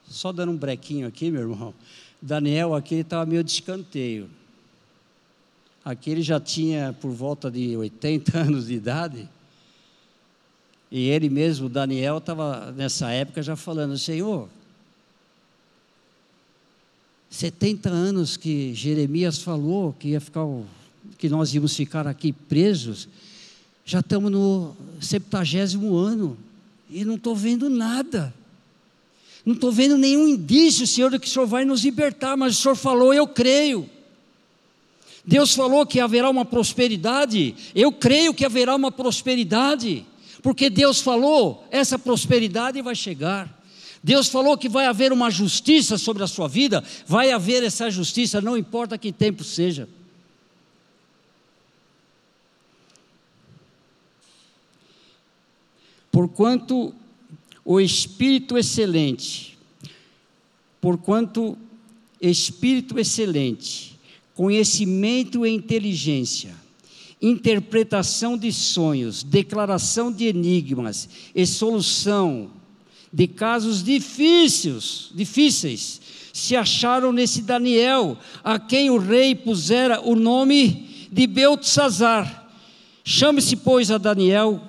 Só 0.06 0.32
dando 0.32 0.52
um 0.52 0.56
brequinho 0.56 1.08
aqui, 1.08 1.30
meu 1.30 1.42
irmão. 1.42 1.74
Daniel 2.20 2.74
aqui 2.74 2.96
estava 2.96 3.26
meio 3.26 3.42
de 3.42 3.50
escanteio. 3.50 4.30
Aqui 5.84 6.10
ele 6.10 6.22
já 6.22 6.38
tinha 6.38 6.96
por 7.00 7.10
volta 7.10 7.50
de 7.50 7.76
80 7.76 8.38
anos 8.38 8.66
de 8.66 8.74
idade. 8.74 9.28
E 10.90 11.08
ele 11.08 11.28
mesmo, 11.28 11.68
Daniel, 11.68 12.18
estava 12.18 12.72
nessa 12.72 13.10
época 13.10 13.42
já 13.42 13.56
falando: 13.56 13.98
Senhor, 13.98 14.48
70 17.30 17.90
anos 17.90 18.36
que 18.36 18.72
Jeremias 18.74 19.38
falou 19.38 19.94
que 19.98 20.08
ia 20.08 20.20
ficar, 20.20 20.46
que 21.18 21.28
nós 21.28 21.52
íamos 21.52 21.76
ficar 21.76 22.06
aqui 22.06 22.32
presos, 22.32 23.08
já 23.84 24.00
estamos 24.00 24.30
no 24.30 24.74
70 25.00 25.38
ano 25.94 26.38
e 26.90 27.04
não 27.04 27.16
estou 27.16 27.36
vendo 27.36 27.68
nada. 27.68 28.34
Não 29.44 29.54
estou 29.54 29.72
vendo 29.72 29.96
nenhum 29.96 30.26
indício, 30.26 30.86
Senhor, 30.86 31.10
de 31.10 31.18
que 31.18 31.26
o 31.26 31.30
Senhor 31.30 31.46
vai 31.46 31.64
nos 31.64 31.82
libertar, 31.82 32.36
mas 32.36 32.58
o 32.58 32.60
Senhor 32.60 32.74
falou, 32.74 33.14
eu 33.14 33.26
creio. 33.26 33.88
Deus 35.24 35.54
falou 35.54 35.86
que 35.86 36.00
haverá 36.00 36.28
uma 36.28 36.44
prosperidade, 36.44 37.54
eu 37.74 37.92
creio 37.92 38.34
que 38.34 38.44
haverá 38.44 38.74
uma 38.74 38.90
prosperidade. 38.90 40.04
Porque 40.42 40.70
Deus 40.70 41.00
falou, 41.00 41.66
essa 41.70 41.98
prosperidade 41.98 42.80
vai 42.80 42.94
chegar. 42.94 43.58
Deus 44.02 44.28
falou 44.28 44.56
que 44.56 44.68
vai 44.68 44.86
haver 44.86 45.12
uma 45.12 45.30
justiça 45.30 45.98
sobre 45.98 46.22
a 46.22 46.26
sua 46.26 46.48
vida, 46.48 46.84
vai 47.06 47.32
haver 47.32 47.62
essa 47.62 47.90
justiça, 47.90 48.40
não 48.40 48.56
importa 48.56 48.96
que 48.96 49.12
tempo 49.12 49.42
seja. 49.42 49.88
Porquanto 56.10 56.94
o 57.64 57.80
Espírito 57.80 58.56
excelente, 58.56 59.58
porquanto 60.80 61.58
Espírito 62.20 62.98
excelente, 62.98 63.98
conhecimento 64.34 65.44
e 65.44 65.50
inteligência, 65.50 66.54
interpretação 67.20 68.38
de 68.38 68.52
sonhos, 68.52 69.22
declaração 69.22 70.12
de 70.12 70.26
enigmas 70.26 71.08
e 71.34 71.46
solução 71.46 72.50
de 73.12 73.26
casos 73.26 73.82
difíceis, 73.82 75.10
difíceis, 75.14 76.00
se 76.32 76.54
acharam 76.54 77.12
nesse 77.12 77.42
Daniel, 77.42 78.16
a 78.44 78.58
quem 78.58 78.90
o 78.90 78.98
rei 78.98 79.34
pusera 79.34 80.00
o 80.00 80.14
nome 80.14 81.08
de 81.10 81.26
Beltesazar. 81.26 82.48
Chame-se, 83.02 83.56
pois, 83.56 83.90
a 83.90 83.98
Daniel, 83.98 84.62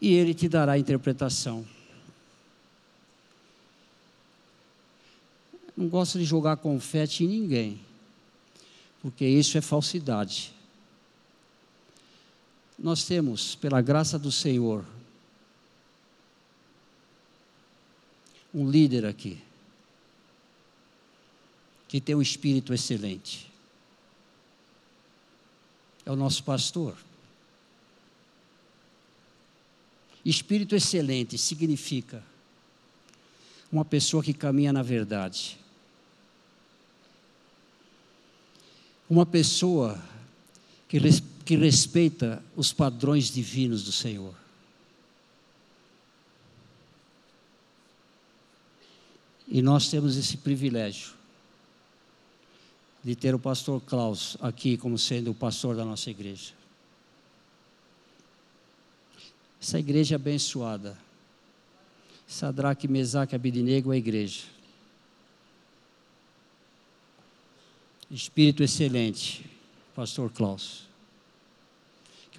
e 0.00 0.12
ele 0.12 0.34
te 0.34 0.48
dará 0.48 0.72
a 0.72 0.78
interpretação. 0.78 1.64
Não 5.76 5.88
gosto 5.88 6.18
de 6.18 6.24
jogar 6.24 6.56
confete 6.58 7.24
em 7.24 7.28
ninguém, 7.28 7.80
porque 9.00 9.24
isso 9.24 9.56
é 9.56 9.62
falsidade 9.62 10.52
nós 12.80 13.04
temos, 13.04 13.54
pela 13.54 13.82
graça 13.82 14.18
do 14.18 14.32
Senhor, 14.32 14.84
um 18.54 18.68
líder 18.68 19.04
aqui, 19.04 19.38
que 21.86 22.00
tem 22.00 22.14
um 22.14 22.22
espírito 22.22 22.72
excelente. 22.72 23.50
É 26.06 26.10
o 26.10 26.16
nosso 26.16 26.42
pastor. 26.42 26.96
Espírito 30.24 30.74
excelente 30.74 31.36
significa 31.36 32.24
uma 33.70 33.84
pessoa 33.84 34.22
que 34.22 34.32
caminha 34.32 34.72
na 34.72 34.82
verdade. 34.82 35.58
Uma 39.08 39.26
pessoa 39.26 40.02
que 40.88 40.98
que 41.50 41.56
respeita 41.56 42.40
os 42.54 42.72
padrões 42.72 43.28
divinos 43.28 43.82
do 43.82 43.90
Senhor. 43.90 44.32
E 49.48 49.60
nós 49.60 49.90
temos 49.90 50.16
esse 50.16 50.36
privilégio 50.36 51.12
de 53.02 53.16
ter 53.16 53.34
o 53.34 53.38
pastor 53.40 53.80
Klaus 53.80 54.36
aqui 54.40 54.76
como 54.76 54.96
sendo 54.96 55.32
o 55.32 55.34
pastor 55.34 55.74
da 55.74 55.84
nossa 55.84 56.08
igreja. 56.08 56.52
Essa 59.60 59.80
igreja 59.80 60.14
é 60.14 60.18
abençoada. 60.18 60.96
Sadraque, 62.28 62.86
Mesaque, 62.86 63.34
Abidinego 63.34 63.92
é 63.92 63.96
a 63.96 63.98
igreja. 63.98 64.44
Espírito 68.08 68.62
excelente, 68.62 69.44
pastor 69.96 70.30
Klaus 70.30 70.88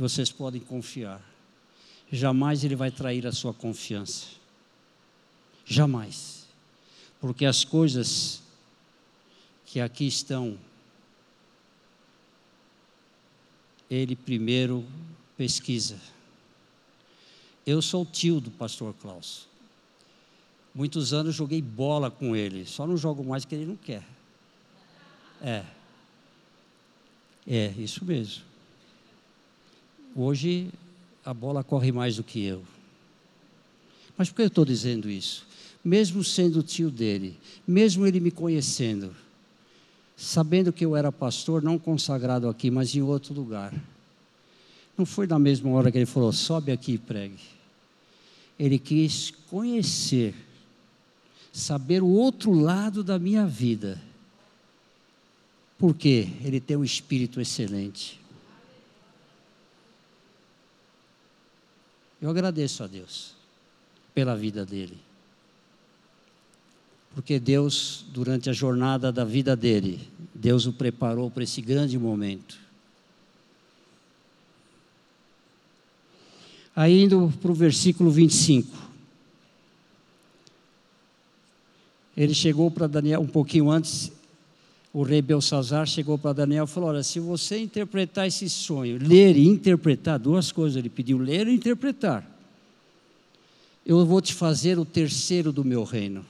que 0.01 0.09
vocês 0.09 0.31
podem 0.31 0.59
confiar. 0.59 1.21
Jamais 2.11 2.63
ele 2.63 2.75
vai 2.75 2.89
trair 2.89 3.27
a 3.27 3.31
sua 3.31 3.53
confiança. 3.53 4.25
Jamais. 5.63 6.47
Porque 7.19 7.45
as 7.45 7.63
coisas 7.63 8.41
que 9.63 9.79
aqui 9.79 10.07
estão, 10.07 10.57
ele 13.87 14.15
primeiro 14.15 14.83
pesquisa. 15.37 15.99
Eu 17.63 17.79
sou 17.79 18.03
tio 18.03 18.41
do 18.41 18.49
pastor 18.49 18.95
Klaus. 18.95 19.47
Muitos 20.73 21.13
anos 21.13 21.35
joguei 21.35 21.61
bola 21.61 22.09
com 22.09 22.35
ele, 22.35 22.65
só 22.65 22.87
não 22.87 22.97
jogo 22.97 23.23
mais 23.23 23.45
porque 23.45 23.53
ele 23.53 23.65
não 23.67 23.75
quer. 23.75 24.03
É. 25.39 25.63
É, 27.45 27.67
isso 27.77 28.03
mesmo. 28.03 28.50
Hoje 30.15 30.69
a 31.23 31.33
bola 31.33 31.63
corre 31.63 31.91
mais 31.91 32.17
do 32.17 32.23
que 32.23 32.43
eu. 32.43 32.63
Mas 34.17 34.29
por 34.29 34.35
que 34.35 34.41
eu 34.43 34.47
estou 34.47 34.65
dizendo 34.65 35.09
isso? 35.09 35.45
mesmo 35.83 36.23
sendo 36.23 36.61
tio 36.61 36.91
dele, 36.91 37.37
mesmo 37.67 38.05
ele 38.05 38.19
me 38.19 38.31
conhecendo, 38.31 39.15
sabendo 40.15 40.71
que 40.71 40.85
eu 40.85 40.95
era 40.95 41.11
pastor, 41.11 41.61
não 41.61 41.79
consagrado 41.79 42.47
aqui, 42.47 42.69
mas 42.69 42.95
em 42.95 43.01
outro 43.01 43.33
lugar. 43.33 43.73
Não 44.97 45.05
foi 45.05 45.25
na 45.25 45.39
mesma 45.39 45.71
hora 45.71 45.91
que 45.91 45.97
ele 45.97 46.05
falou: 46.05 46.31
sobe 46.31 46.71
aqui 46.71 46.93
e 46.93 46.97
pregue. 46.97 47.39
Ele 48.59 48.77
quis 48.77 49.31
conhecer, 49.49 50.35
saber 51.51 52.03
o 52.03 52.07
outro 52.07 52.51
lado 52.51 53.03
da 53.03 53.17
minha 53.17 53.47
vida. 53.47 53.99
Porque 55.79 56.29
ele 56.43 56.59
tem 56.59 56.77
um 56.77 56.83
espírito 56.83 57.41
excelente. 57.41 58.20
Eu 62.21 62.29
agradeço 62.29 62.83
a 62.83 62.87
Deus 62.87 63.33
pela 64.13 64.35
vida 64.35 64.65
dele. 64.65 64.97
Porque 67.15 67.39
Deus, 67.39 68.05
durante 68.09 68.49
a 68.49 68.53
jornada 68.53 69.11
da 69.11 69.25
vida 69.25 69.55
dele, 69.55 70.07
Deus 70.33 70.65
o 70.65 70.71
preparou 70.71 71.29
para 71.31 71.43
esse 71.43 71.61
grande 71.61 71.97
momento. 71.97 72.57
Aí 76.75 77.03
indo 77.03 77.33
para 77.41 77.51
o 77.51 77.55
versículo 77.55 78.11
25. 78.11 78.91
Ele 82.15 82.33
chegou 82.33 82.69
para 82.69 82.87
Daniel 82.87 83.21
um 83.21 83.27
pouquinho 83.27 83.69
antes, 83.69 84.11
o 84.93 85.03
rei 85.03 85.21
Belsazar 85.21 85.87
chegou 85.87 86.17
para 86.17 86.33
Daniel 86.33 86.65
e 86.65 86.67
falou: 86.67 86.89
Olha, 86.89 87.03
se 87.03 87.19
você 87.19 87.59
interpretar 87.59 88.27
esse 88.27 88.49
sonho, 88.49 88.97
ler 89.01 89.37
e 89.37 89.47
interpretar, 89.47 90.19
duas 90.19 90.51
coisas, 90.51 90.77
ele 90.77 90.89
pediu 90.89 91.17
ler 91.17 91.47
e 91.47 91.53
interpretar. 91.53 92.29
Eu 93.85 94.05
vou 94.05 94.21
te 94.21 94.33
fazer 94.33 94.77
o 94.77 94.85
terceiro 94.85 95.51
do 95.51 95.63
meu 95.63 95.83
reino. 95.83 96.25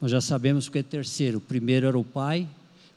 Nós 0.00 0.10
já 0.10 0.20
sabemos 0.20 0.68
que 0.68 0.78
é 0.78 0.82
terceiro. 0.82 1.38
O 1.38 1.40
primeiro 1.40 1.86
era 1.86 1.98
o 1.98 2.04
pai, 2.04 2.48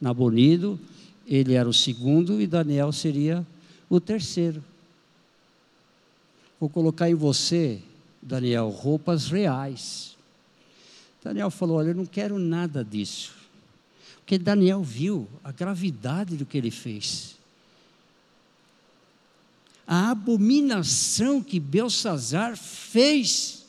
Nabonido, 0.01 0.79
ele 1.27 1.53
era 1.53 1.69
o 1.69 1.73
segundo 1.73 2.41
e 2.41 2.47
Daniel 2.47 2.91
seria 2.91 3.45
o 3.87 3.99
terceiro. 3.99 4.63
Vou 6.59 6.67
colocar 6.67 7.09
em 7.09 7.13
você, 7.13 7.79
Daniel, 8.21 8.69
roupas 8.69 9.29
reais. 9.29 10.15
Daniel 11.23 11.51
falou: 11.51 11.77
Olha, 11.77 11.89
eu 11.89 11.95
não 11.95 12.07
quero 12.07 12.39
nada 12.39 12.83
disso. 12.83 13.34
Porque 14.25 14.39
Daniel 14.39 14.81
viu 14.81 15.29
a 15.43 15.51
gravidade 15.51 16.35
do 16.35 16.47
que 16.47 16.57
ele 16.57 16.71
fez. 16.71 17.35
A 19.85 20.09
abominação 20.09 21.43
que 21.43 21.59
Belsazar 21.59 22.57
fez. 22.57 23.65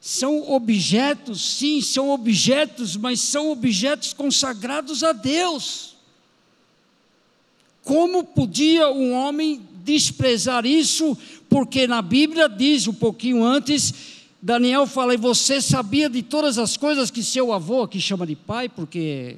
São 0.00 0.50
objetos, 0.50 1.42
sim, 1.58 1.82
são 1.82 2.08
objetos, 2.08 2.96
mas 2.96 3.20
são 3.20 3.50
objetos 3.50 4.14
consagrados 4.14 5.04
a 5.04 5.12
Deus. 5.12 5.94
Como 7.84 8.24
podia 8.24 8.90
um 8.90 9.12
homem 9.12 9.60
desprezar 9.84 10.64
isso? 10.64 11.18
Porque 11.50 11.86
na 11.86 12.00
Bíblia 12.00 12.48
diz 12.48 12.88
um 12.88 12.94
pouquinho 12.94 13.44
antes 13.44 14.21
Daniel 14.42 14.88
fala, 14.88 15.14
e 15.14 15.16
você 15.16 15.62
sabia 15.62 16.10
de 16.10 16.20
todas 16.20 16.58
as 16.58 16.76
coisas 16.76 17.12
que 17.12 17.22
seu 17.22 17.52
avô, 17.52 17.86
que 17.86 18.00
chama 18.00 18.26
de 18.26 18.34
pai, 18.34 18.68
porque 18.68 19.36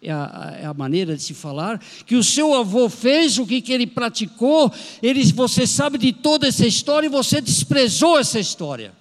é 0.00 0.12
a, 0.12 0.56
é 0.60 0.66
a, 0.66 0.72
maneira 0.72 1.16
de 1.16 1.22
se 1.22 1.34
falar, 1.34 1.82
que 2.06 2.14
o 2.14 2.22
seu 2.22 2.54
avô 2.54 2.88
fez, 2.88 3.36
o 3.36 3.46
que, 3.46 3.60
que 3.60 3.72
ele 3.72 3.84
praticou, 3.84 4.72
ele, 5.02 5.24
você 5.32 5.66
sabe 5.66 5.98
de 5.98 6.12
toda 6.12 6.46
essa 6.46 6.64
história 6.64 7.06
e 7.06 7.10
você 7.10 7.40
desprezou 7.40 8.16
essa 8.16 8.38
história. 8.38 8.92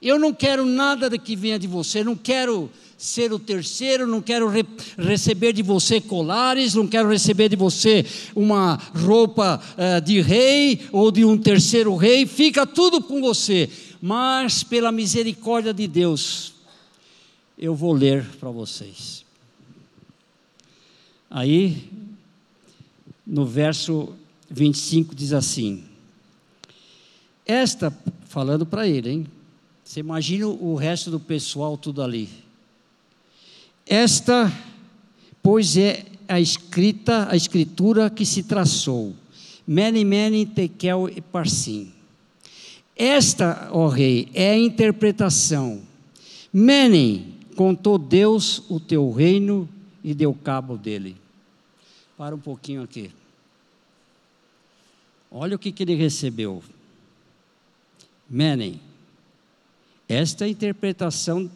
Eu 0.00 0.20
não 0.20 0.32
quero 0.32 0.64
nada 0.64 1.18
que 1.18 1.34
venha 1.34 1.58
de 1.58 1.66
você, 1.66 2.04
não 2.04 2.14
quero 2.14 2.70
ser 3.02 3.32
o 3.32 3.38
terceiro, 3.38 4.06
não 4.06 4.22
quero 4.22 4.48
re 4.48 4.64
receber 4.96 5.52
de 5.52 5.60
você 5.60 6.00
colares, 6.00 6.74
não 6.74 6.86
quero 6.86 7.08
receber 7.08 7.48
de 7.48 7.56
você 7.56 8.06
uma 8.34 8.76
roupa 8.94 9.60
uh, 9.72 10.00
de 10.00 10.20
rei 10.20 10.86
ou 10.92 11.10
de 11.10 11.24
um 11.24 11.36
terceiro 11.36 11.96
rei, 11.96 12.26
fica 12.26 12.64
tudo 12.64 13.02
com 13.02 13.20
você, 13.20 13.68
mas 14.00 14.62
pela 14.62 14.92
misericórdia 14.92 15.74
de 15.74 15.88
Deus, 15.88 16.54
eu 17.58 17.74
vou 17.74 17.92
ler 17.92 18.24
para 18.38 18.50
vocês. 18.50 19.24
Aí, 21.28 21.90
no 23.26 23.44
verso 23.44 24.10
25 24.48 25.12
diz 25.12 25.32
assim: 25.32 25.82
Esta, 27.44 27.92
falando 28.26 28.64
para 28.64 28.86
ele, 28.86 29.10
hein? 29.10 29.26
Você 29.82 29.98
imagina 29.98 30.46
o 30.46 30.76
resto 30.76 31.10
do 31.10 31.18
pessoal 31.18 31.76
tudo 31.76 32.00
ali. 32.00 32.41
Esta, 33.92 34.50
pois, 35.42 35.76
é 35.76 36.06
a 36.26 36.40
escrita, 36.40 37.30
a 37.30 37.36
escritura 37.36 38.08
que 38.08 38.24
se 38.24 38.42
traçou. 38.42 39.14
Mene, 39.66 40.02
mene, 40.02 40.46
tekel 40.46 41.10
e 41.10 41.20
parsim. 41.20 41.92
Esta, 42.96 43.68
ó 43.70 43.88
rei, 43.88 44.30
é 44.32 44.52
a 44.52 44.56
interpretação. 44.56 45.82
Mene, 46.50 47.34
contou 47.54 47.98
Deus 47.98 48.62
o 48.70 48.80
teu 48.80 49.10
reino 49.10 49.68
e 50.02 50.14
deu 50.14 50.32
cabo 50.32 50.78
dele. 50.78 51.14
Para 52.16 52.34
um 52.34 52.40
pouquinho 52.40 52.84
aqui. 52.84 53.10
Olha 55.30 55.56
o 55.56 55.58
que, 55.58 55.70
que 55.70 55.82
ele 55.82 55.96
recebeu. 55.96 56.62
Mene. 58.26 58.80
Esta 60.08 60.44
é 60.44 60.46
a 60.46 60.50
interpretação 60.50 61.50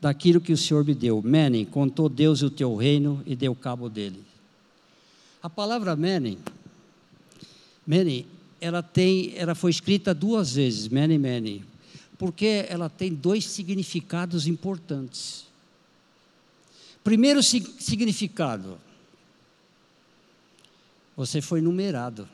daquilo 0.00 0.40
que 0.40 0.52
o 0.52 0.56
Senhor 0.56 0.84
me 0.84 0.94
deu. 0.94 1.20
Menem, 1.22 1.64
contou 1.64 2.08
Deus 2.08 2.42
o 2.42 2.50
teu 2.50 2.74
reino 2.74 3.22
e 3.26 3.36
deu 3.36 3.54
cabo 3.54 3.88
dele. 3.88 4.24
A 5.42 5.50
palavra 5.50 5.94
Menem, 5.94 6.38
Menem, 7.86 8.26
ela 8.60 8.82
tem, 8.82 9.32
ela 9.36 9.54
foi 9.54 9.70
escrita 9.70 10.14
duas 10.14 10.54
vezes, 10.54 10.88
Menem, 10.88 11.18
Menem, 11.18 11.64
porque 12.18 12.66
ela 12.68 12.88
tem 12.88 13.12
dois 13.12 13.46
significados 13.46 14.46
importantes. 14.46 15.46
Primeiro 17.02 17.42
significado, 17.42 18.78
você 21.16 21.40
foi 21.40 21.60
numerado. 21.60 22.28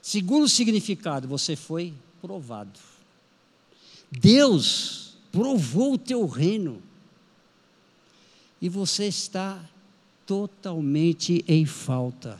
Segundo 0.00 0.48
significado, 0.48 1.26
você 1.26 1.56
foi 1.56 1.92
provado. 2.20 2.78
Deus 4.10 5.03
provou 5.34 5.94
o 5.94 5.98
teu 5.98 6.24
reino, 6.28 6.80
e 8.62 8.68
você 8.68 9.06
está 9.06 9.60
totalmente 10.24 11.44
em 11.48 11.66
falta. 11.66 12.38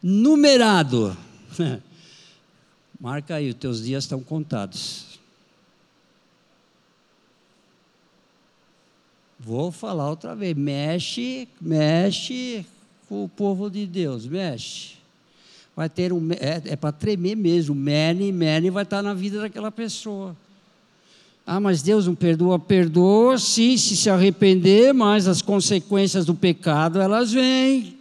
Numerado. 0.00 1.16
Marca 3.00 3.34
aí, 3.34 3.48
os 3.48 3.56
teus 3.56 3.82
dias 3.82 4.04
estão 4.04 4.22
contados. 4.22 5.18
Vou 9.40 9.72
falar 9.72 10.08
outra 10.08 10.36
vez. 10.36 10.56
Mexe, 10.56 11.48
mexe 11.60 12.64
com 13.08 13.24
o 13.24 13.28
povo 13.28 13.68
de 13.68 13.88
Deus, 13.88 14.24
mexe 14.24 14.97
vai 15.78 15.88
ter 15.88 16.12
um. 16.12 16.32
É, 16.32 16.60
é 16.72 16.74
para 16.76 16.90
tremer 16.90 17.36
mesmo. 17.36 17.72
Mene, 17.72 18.32
mene 18.32 18.68
vai 18.68 18.82
estar 18.82 19.00
na 19.00 19.14
vida 19.14 19.40
daquela 19.40 19.70
pessoa. 19.70 20.36
Ah, 21.46 21.60
mas 21.60 21.82
Deus 21.82 22.04
não 22.04 22.16
perdoa, 22.16 22.58
perdoa, 22.58 23.38
sim, 23.38 23.76
se 23.76 23.96
se 23.96 24.10
arrepender, 24.10 24.92
mas 24.92 25.28
as 25.28 25.40
consequências 25.40 26.26
do 26.26 26.34
pecado 26.34 27.00
elas 27.00 27.32
vêm. 27.32 27.96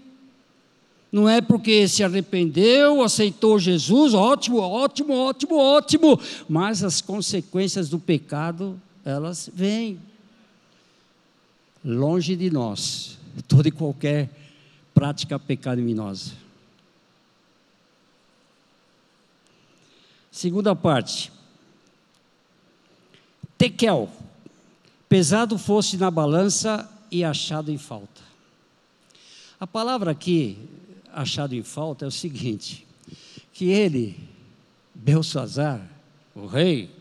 Não 1.11 1.29
é 1.29 1.39
porque 1.39 1.87
se 1.87 2.03
arrependeu, 2.03 3.03
aceitou 3.03 3.59
Jesus, 3.59 4.15
ótimo, 4.15 4.57
ótimo, 4.57 5.13
ótimo, 5.13 5.55
ótimo, 5.57 6.19
mas 6.49 6.83
as 6.83 6.99
consequências 6.99 7.89
do 7.89 7.99
pecado 7.99 8.81
elas 9.05 9.51
vêm. 9.53 9.99
Longe 11.85 12.35
de 12.35 12.49
nós, 12.49 13.19
toda 13.47 13.67
e 13.67 13.71
qualquer 13.71 14.29
prática 14.95 15.37
pecaminosa. 15.37 16.46
Segunda 20.37 20.75
parte. 20.75 21.31
Tekel, 23.57 24.07
pesado 25.09 25.57
fosse 25.57 25.97
na 25.97 26.11
balança 26.11 26.87
e 27.09 27.23
achado 27.23 27.71
em 27.71 27.77
falta. 27.79 28.21
A 29.59 29.65
palavra 29.65 30.11
aqui, 30.11 30.55
achado 31.11 31.55
em 31.55 31.63
falta, 31.63 32.05
é 32.05 32.07
o 32.07 32.11
seguinte: 32.11 32.85
que 33.51 33.65
ele, 33.65 34.15
Belsazar, 34.93 35.81
o 36.35 36.45
rei, 36.45 36.91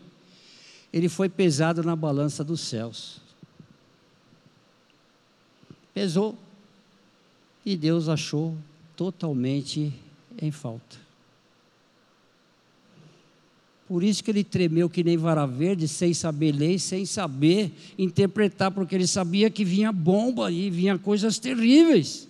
ele 0.91 1.07
foi 1.07 1.29
pesado 1.29 1.83
na 1.83 1.95
balança 1.95 2.43
dos 2.43 2.61
céus. 2.61 3.21
Pesou 5.93 6.35
e 7.63 7.77
Deus 7.77 8.09
achou 8.09 8.57
totalmente 8.95 9.93
em 10.41 10.49
falta. 10.49 11.06
Por 13.87 14.03
isso 14.03 14.23
que 14.23 14.31
ele 14.31 14.43
tremeu 14.43 14.89
que 14.89 15.03
nem 15.03 15.15
vara 15.15 15.45
verde, 15.45 15.87
sem 15.87 16.13
saber 16.13 16.51
ler, 16.51 16.77
sem 16.77 17.05
saber 17.05 17.71
interpretar, 17.97 18.69
porque 18.69 18.93
ele 18.93 19.07
sabia 19.07 19.49
que 19.49 19.63
vinha 19.63 19.91
bomba 19.93 20.51
e 20.51 20.69
vinha 20.69 20.97
coisas 20.97 21.39
terríveis. 21.39 22.27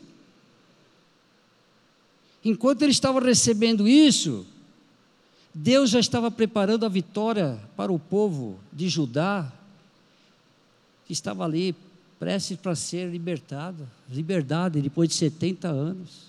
Enquanto 2.45 2.83
ele 2.83 2.91
estava 2.91 3.19
recebendo 3.19 3.87
isso, 3.87 4.45
Deus 5.53 5.89
já 5.89 5.99
estava 5.99 6.29
preparando 6.29 6.85
a 6.85 6.89
vitória 6.89 7.59
para 7.75 7.91
o 7.91 7.97
povo 7.97 8.59
de 8.71 8.87
Judá, 8.87 9.51
que 11.07 11.13
estava 11.13 11.43
ali 11.43 11.75
prestes 12.19 12.57
para 12.57 12.75
ser 12.75 13.09
libertado, 13.09 13.87
liberdade 14.09 14.79
depois 14.79 15.09
de 15.09 15.15
70 15.15 15.67
anos. 15.67 16.27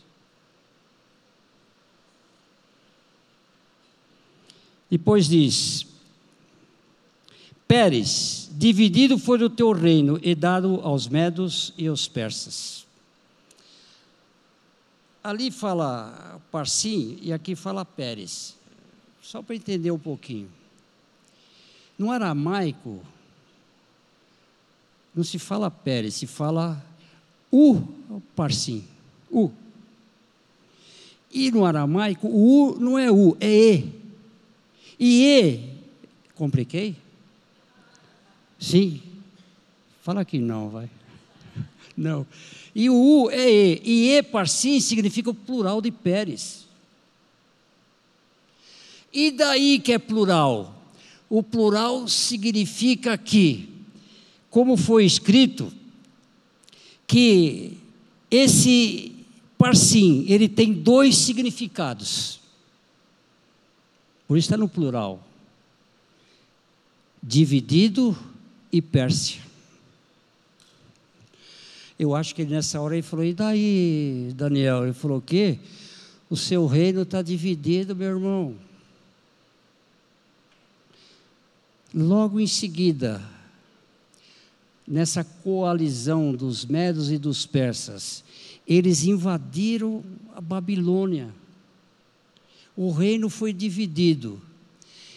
Depois 4.90 5.28
diz: 5.28 5.86
Pérez, 7.66 8.48
dividido 8.52 9.18
foi 9.18 9.42
o 9.42 9.50
teu 9.50 9.72
reino 9.72 10.18
e 10.22 10.34
dado 10.34 10.80
aos 10.82 11.06
medos 11.06 11.74
e 11.76 11.86
aos 11.86 12.08
persas. 12.08 12.86
Ali 15.22 15.50
fala 15.50 16.40
Parsim 16.50 17.18
e 17.20 17.32
aqui 17.32 17.54
fala 17.54 17.84
Pérez. 17.84 18.56
Só 19.20 19.42
para 19.42 19.54
entender 19.54 19.90
um 19.90 19.98
pouquinho. 19.98 20.48
No 21.98 22.10
aramaico, 22.10 23.02
não 25.14 25.22
se 25.22 25.38
fala 25.38 25.70
Pérez, 25.70 26.14
se 26.14 26.26
fala 26.26 26.82
U, 27.52 27.82
Parsim. 28.34 28.84
U. 29.30 29.50
E 31.30 31.50
no 31.50 31.66
aramaico, 31.66 32.26
o 32.28 32.70
U 32.70 32.80
não 32.80 32.98
é 32.98 33.10
U, 33.10 33.36
é 33.38 33.50
E. 33.50 33.97
E 34.98 35.24
E, 35.24 35.60
compliquei? 36.34 36.96
Sim. 38.58 39.00
Fala 40.02 40.24
que 40.24 40.38
não, 40.38 40.68
vai. 40.68 40.90
Não. 41.96 42.26
E 42.74 42.88
o 42.88 42.94
U 42.94 43.30
é 43.30 43.50
E. 43.50 43.82
E 43.84 44.10
E, 44.10 44.22
Parsim, 44.22 44.80
significa 44.80 45.30
o 45.30 45.34
plural 45.34 45.80
de 45.80 45.90
Pérez. 45.90 46.66
E 49.12 49.30
daí 49.30 49.78
que 49.78 49.92
é 49.92 49.98
plural? 49.98 50.74
O 51.28 51.42
plural 51.42 52.08
significa 52.08 53.16
que, 53.18 53.68
como 54.50 54.76
foi 54.76 55.04
escrito, 55.04 55.72
que 57.06 57.76
esse 58.30 59.12
parsim, 59.56 60.24
ele 60.28 60.48
tem 60.48 60.72
dois 60.72 61.16
significados. 61.16 62.38
Por 64.28 64.36
isso 64.36 64.46
está 64.46 64.56
no 64.58 64.68
plural. 64.68 65.26
Dividido 67.22 68.16
e 68.70 68.82
Pérsia. 68.82 69.40
Eu 71.98 72.14
acho 72.14 72.34
que 72.34 72.44
nessa 72.44 72.80
hora 72.80 72.94
ele 72.94 73.02
falou, 73.02 73.24
e 73.24 73.34
daí, 73.34 74.32
Daniel? 74.36 74.84
Ele 74.84 74.92
falou 74.92 75.18
o 75.18 75.22
quê? 75.22 75.58
O 76.30 76.36
seu 76.36 76.66
reino 76.66 77.02
está 77.02 77.22
dividido, 77.22 77.96
meu 77.96 78.08
irmão. 78.10 78.54
Logo 81.92 82.38
em 82.38 82.46
seguida, 82.46 83.20
nessa 84.86 85.24
coalizão 85.24 86.32
dos 86.34 86.66
medos 86.66 87.10
e 87.10 87.18
dos 87.18 87.46
persas, 87.46 88.22
eles 88.66 89.04
invadiram 89.04 90.04
a 90.36 90.40
Babilônia. 90.40 91.34
O 92.80 92.92
reino 92.92 93.28
foi 93.28 93.52
dividido. 93.52 94.40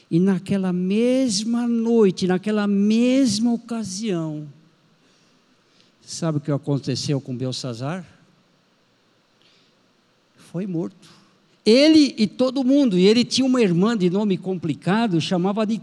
E 0.09 0.19
naquela 0.19 0.73
mesma 0.73 1.67
noite, 1.67 2.25
naquela 2.25 2.65
mesma 2.65 3.53
ocasião, 3.53 4.47
sabe 6.03 6.39
o 6.39 6.41
que 6.41 6.51
aconteceu 6.51 7.21
com 7.21 7.37
Belsazar? 7.37 8.03
Foi 10.51 10.65
morto. 10.65 11.07
Ele 11.63 12.15
e 12.17 12.25
todo 12.25 12.63
mundo, 12.63 12.97
e 12.97 13.05
ele 13.05 13.23
tinha 13.23 13.45
uma 13.45 13.61
irmã 13.61 13.95
de 13.95 14.09
nome 14.09 14.39
complicado, 14.39 15.21
chamava 15.21 15.63
de 15.63 15.79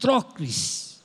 Patrocles. 0.00 0.98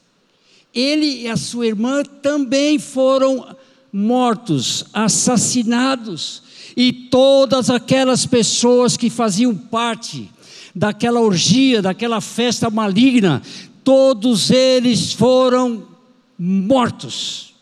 Ele 0.74 1.24
e 1.24 1.28
a 1.28 1.36
sua 1.36 1.68
irmã 1.68 2.02
também 2.04 2.80
foram 2.80 3.56
mortos, 3.92 4.86
assassinados, 4.94 6.45
e 6.76 6.92
todas 6.92 7.70
aquelas 7.70 8.26
pessoas 8.26 8.96
que 8.96 9.10
faziam 9.10 9.56
parte 9.56 10.30
daquela 10.74 11.22
orgia, 11.22 11.82
daquela 11.82 12.20
festa 12.20 12.70
maligna, 12.70 13.42
todos 13.84 14.52
eles 14.52 15.14
foram 15.14 15.88
mortos. 16.38 17.54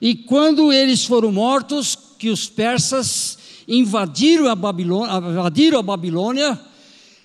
E 0.00 0.14
quando 0.14 0.72
eles 0.72 1.04
foram 1.04 1.32
mortos, 1.32 1.96
que 2.18 2.30
os 2.30 2.48
persas 2.48 3.38
invadiram 3.66 4.48
a 4.48 4.54
Babilônia, 4.54 5.16
invadiram 5.16 5.78
a 5.78 5.82
Babilônia, 5.82 6.60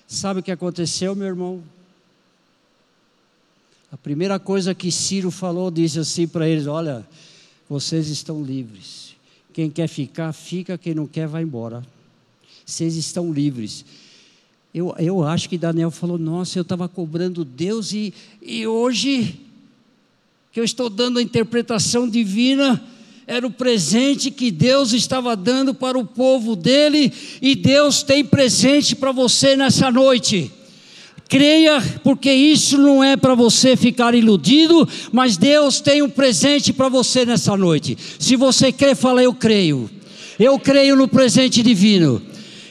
sabe 0.06 0.40
o 0.40 0.42
que 0.42 0.52
aconteceu, 0.52 1.14
meu 1.14 1.26
irmão? 1.26 1.62
A 3.90 3.96
primeira 3.96 4.38
coisa 4.38 4.74
que 4.74 4.90
Ciro 4.90 5.30
falou, 5.30 5.70
disse 5.70 5.98
assim 5.98 6.26
para 6.26 6.48
eles: 6.48 6.66
Olha, 6.66 7.06
vocês 7.68 8.08
estão 8.08 8.42
livres. 8.42 9.03
Quem 9.54 9.70
quer 9.70 9.86
ficar, 9.86 10.32
fica. 10.32 10.76
Quem 10.76 10.94
não 10.94 11.06
quer, 11.06 11.28
vai 11.28 11.44
embora. 11.44 11.82
Vocês 12.66 12.96
estão 12.96 13.32
livres. 13.32 13.84
Eu, 14.74 14.92
eu 14.98 15.22
acho 15.22 15.48
que 15.48 15.56
Daniel 15.56 15.92
falou: 15.92 16.18
Nossa, 16.18 16.58
eu 16.58 16.62
estava 16.62 16.88
cobrando 16.88 17.44
Deus 17.44 17.92
e, 17.92 18.12
e 18.42 18.66
hoje 18.66 19.40
que 20.50 20.58
eu 20.58 20.64
estou 20.64 20.90
dando 20.90 21.20
a 21.20 21.22
interpretação 21.22 22.08
divina 22.08 22.82
era 23.26 23.46
o 23.46 23.50
presente 23.50 24.30
que 24.30 24.50
Deus 24.50 24.92
estava 24.92 25.36
dando 25.36 25.72
para 25.72 25.98
o 25.98 26.04
povo 26.04 26.54
dele, 26.54 27.12
e 27.40 27.54
Deus 27.54 28.02
tem 28.02 28.24
presente 28.24 28.94
para 28.94 29.12
você 29.12 29.56
nessa 29.56 29.90
noite. 29.90 30.52
Creia, 31.28 31.82
porque 32.02 32.30
isso 32.30 32.76
não 32.76 33.02
é 33.02 33.16
para 33.16 33.34
você 33.34 33.76
ficar 33.76 34.14
iludido, 34.14 34.86
mas 35.10 35.36
Deus 35.36 35.80
tem 35.80 36.02
um 36.02 36.10
presente 36.10 36.72
para 36.72 36.88
você 36.88 37.24
nessa 37.24 37.56
noite. 37.56 37.96
Se 38.18 38.36
você 38.36 38.70
crê, 38.70 38.94
fala: 38.94 39.22
Eu 39.22 39.32
creio. 39.32 39.90
Eu 40.38 40.58
creio 40.58 40.96
no 40.96 41.08
presente 41.08 41.62
divino. 41.62 42.20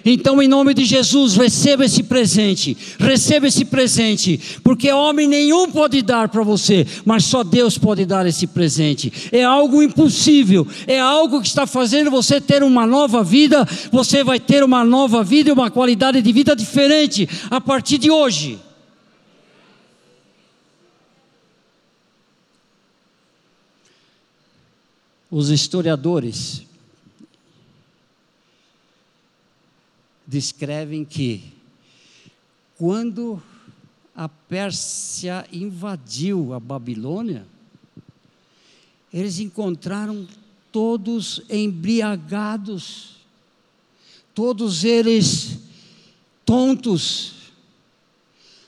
Então, 0.05 0.41
em 0.41 0.47
nome 0.47 0.73
de 0.73 0.83
Jesus, 0.83 1.35
receba 1.37 1.85
esse 1.85 2.03
presente, 2.03 2.75
receba 2.99 3.47
esse 3.47 3.63
presente, 3.63 4.59
porque 4.61 4.91
homem 4.91 5.27
nenhum 5.27 5.71
pode 5.71 6.01
dar 6.01 6.27
para 6.27 6.43
você, 6.43 6.85
mas 7.05 7.23
só 7.23 7.41
Deus 7.43 7.77
pode 7.77 8.05
dar 8.05 8.25
esse 8.25 8.45
presente. 8.45 9.29
É 9.31 9.43
algo 9.43 9.81
impossível, 9.81 10.67
é 10.87 10.99
algo 10.99 11.41
que 11.41 11.47
está 11.47 11.65
fazendo 11.65 12.11
você 12.11 12.41
ter 12.41 12.63
uma 12.63 12.85
nova 12.85 13.23
vida, 13.23 13.65
você 13.91 14.23
vai 14.23 14.39
ter 14.39 14.61
uma 14.61 14.83
nova 14.83 15.23
vida 15.23 15.49
e 15.49 15.53
uma 15.53 15.71
qualidade 15.71 16.21
de 16.21 16.31
vida 16.33 16.53
diferente 16.53 17.27
a 17.49 17.61
partir 17.61 17.97
de 17.97 18.11
hoje. 18.11 18.59
Os 25.31 25.49
historiadores 25.49 26.72
descrevem 30.33 31.05
que 31.05 31.43
quando 32.75 33.39
a 34.15 34.27
Pérsia 34.27 35.45
invadiu 35.53 36.53
a 36.55 36.59
Babilônia, 36.59 37.45
eles 39.13 39.37
encontraram 39.37 40.27
todos 40.71 41.43
embriagados, 41.47 43.17
todos 44.33 44.83
eles 44.83 45.59
tontos, 46.43 47.33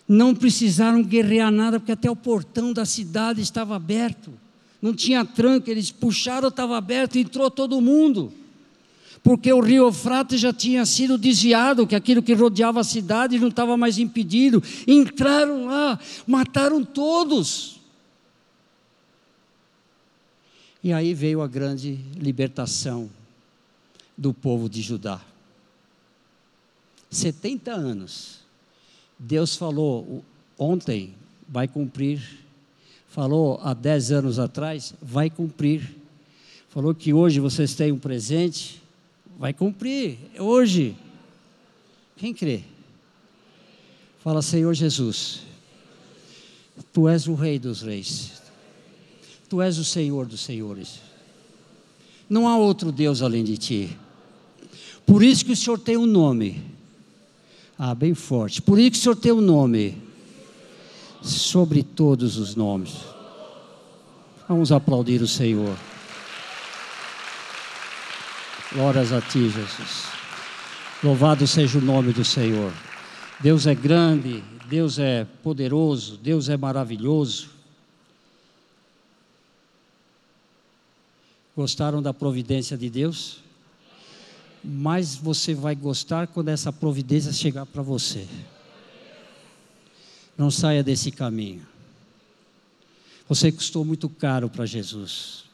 não 0.07 0.35
precisaram 0.35 1.01
guerrear 1.01 1.49
nada, 1.49 1.79
porque 1.79 1.93
até 1.93 2.11
o 2.11 2.15
portão 2.15 2.71
da 2.73 2.85
cidade 2.85 3.41
estava 3.41 3.75
aberto, 3.75 4.31
não 4.79 4.93
tinha 4.93 5.25
tranca, 5.25 5.71
eles 5.71 5.89
puxaram, 5.89 6.49
estava 6.49 6.77
aberto, 6.77 7.17
entrou 7.17 7.49
todo 7.49 7.81
mundo 7.81 8.31
porque 9.25 9.51
o 9.51 9.59
rio 9.59 9.85
Eufrates 9.85 10.39
já 10.39 10.53
tinha 10.53 10.85
sido 10.85 11.17
desviado, 11.17 11.87
que 11.87 11.95
aquilo 11.95 12.21
que 12.21 12.35
rodeava 12.35 12.81
a 12.81 12.83
cidade 12.83 13.39
não 13.39 13.47
estava 13.47 13.75
mais 13.75 13.97
impedido. 13.97 14.61
Entraram 14.87 15.65
lá, 15.65 15.99
mataram 16.27 16.85
todos. 16.85 17.81
E 20.83 20.93
aí 20.93 21.15
veio 21.15 21.41
a 21.41 21.47
grande 21.47 21.99
libertação 22.15 23.09
do 24.15 24.31
povo 24.31 24.69
de 24.69 24.83
Judá. 24.83 25.19
70 27.09 27.71
anos. 27.71 28.41
Deus 29.17 29.55
falou 29.55 30.23
ontem, 30.55 31.15
vai 31.49 31.67
cumprir. 31.67 32.21
Falou 33.09 33.59
há 33.63 33.73
10 33.73 34.11
anos 34.11 34.37
atrás, 34.37 34.93
vai 35.01 35.31
cumprir. 35.31 35.95
Falou 36.69 36.93
que 36.93 37.11
hoje 37.11 37.39
vocês 37.39 37.73
têm 37.73 37.91
um 37.91 37.97
presente 37.97 38.84
Vai 39.37 39.53
cumprir, 39.53 40.17
é 40.33 40.41
hoje. 40.41 40.95
Quem 42.15 42.33
crê? 42.33 42.61
Fala, 44.19 44.41
Senhor 44.41 44.73
Jesus, 44.73 45.41
Tu 46.93 47.07
és 47.07 47.27
o 47.27 47.35
Rei 47.35 47.59
dos 47.59 47.81
Reis, 47.81 48.41
Tu 49.49 49.61
és 49.61 49.77
o 49.77 49.83
Senhor 49.83 50.25
dos 50.25 50.41
Senhores. 50.41 51.01
Não 52.29 52.47
há 52.47 52.57
outro 52.57 52.91
Deus 52.91 53.21
além 53.21 53.43
de 53.43 53.57
Ti. 53.57 53.97
Por 55.05 55.21
isso 55.21 55.45
que 55.45 55.51
o 55.51 55.55
Senhor 55.55 55.77
tem 55.77 55.95
um 55.95 56.07
nome. 56.07 56.63
Ah, 57.77 57.93
bem 57.93 58.15
forte. 58.15 58.61
Por 58.61 58.79
isso 58.79 58.91
que 58.91 58.97
o 58.97 59.01
Senhor 59.01 59.15
tem 59.15 59.31
um 59.31 59.41
nome. 59.41 60.01
Sobre 61.21 61.83
todos 61.83 62.37
os 62.37 62.55
nomes. 62.55 62.95
Vamos 64.47 64.71
aplaudir 64.71 65.21
o 65.21 65.27
Senhor. 65.27 65.77
Glórias 68.75 69.13
a 69.13 69.21
Ti, 69.21 69.49
Jesus. 69.49 70.03
Louvado 71.01 71.47
seja 71.47 71.77
o 71.77 71.81
nome 71.81 72.11
do 72.11 72.25
Senhor. 72.25 72.73
Deus 73.39 73.65
é 73.67 73.73
grande, 73.73 74.43
Deus 74.67 74.99
é 74.99 75.25
poderoso, 75.41 76.17
Deus 76.17 76.49
é 76.49 76.57
maravilhoso. 76.57 77.51
Gostaram 81.55 82.01
da 82.01 82.13
providência 82.13 82.77
de 82.77 82.89
Deus? 82.89 83.37
Mas 84.61 85.15
você 85.15 85.53
vai 85.53 85.73
gostar 85.73 86.27
quando 86.27 86.49
essa 86.49 86.73
providência 86.73 87.31
chegar 87.31 87.65
para 87.65 87.81
você. 87.81 88.27
Não 90.37 90.51
saia 90.51 90.83
desse 90.83 91.11
caminho. 91.11 91.65
Você 93.29 93.53
custou 93.53 93.85
muito 93.85 94.09
caro 94.09 94.49
para 94.49 94.65
Jesus. 94.65 95.44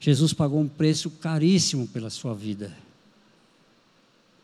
Jesus 0.00 0.32
pagou 0.32 0.60
um 0.60 0.68
preço 0.68 1.10
caríssimo 1.10 1.88
pela 1.88 2.10
sua 2.10 2.34
vida. 2.34 2.76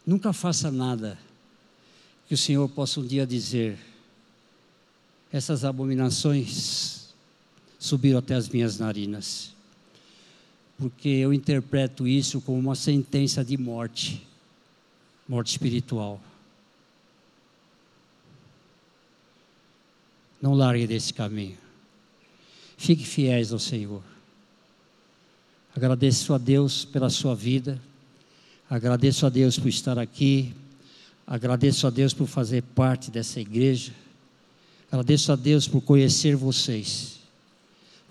Nunca 0.06 0.32
faça 0.32 0.70
nada 0.70 1.18
que 2.26 2.34
o 2.34 2.38
Senhor 2.38 2.68
possa 2.68 3.00
um 3.00 3.06
dia 3.06 3.26
dizer: 3.26 3.78
essas 5.32 5.64
abominações 5.64 7.14
subiram 7.78 8.18
até 8.18 8.34
as 8.34 8.48
minhas 8.48 8.78
narinas, 8.78 9.54
porque 10.76 11.08
eu 11.08 11.32
interpreto 11.32 12.06
isso 12.06 12.40
como 12.40 12.58
uma 12.58 12.74
sentença 12.74 13.44
de 13.44 13.56
morte, 13.56 14.26
morte 15.28 15.52
espiritual. 15.52 16.20
Não 20.42 20.52
largue 20.52 20.86
desse 20.86 21.14
caminho. 21.14 21.56
Fique 22.76 23.04
fiéis 23.04 23.50
ao 23.50 23.58
Senhor. 23.58 24.02
Agradeço 25.76 26.32
a 26.34 26.38
Deus 26.38 26.84
pela 26.84 27.10
sua 27.10 27.34
vida. 27.34 27.80
Agradeço 28.68 29.26
a 29.26 29.28
Deus 29.28 29.58
por 29.58 29.68
estar 29.68 29.98
aqui, 29.98 30.54
Agradeço 31.26 31.86
a 31.86 31.90
Deus 31.90 32.12
por 32.12 32.26
fazer 32.26 32.62
parte 32.62 33.10
dessa 33.10 33.40
igreja. 33.40 33.92
Agradeço 34.90 35.32
a 35.32 35.36
Deus 35.36 35.66
por 35.66 35.80
conhecer 35.80 36.36
vocês, 36.36 37.18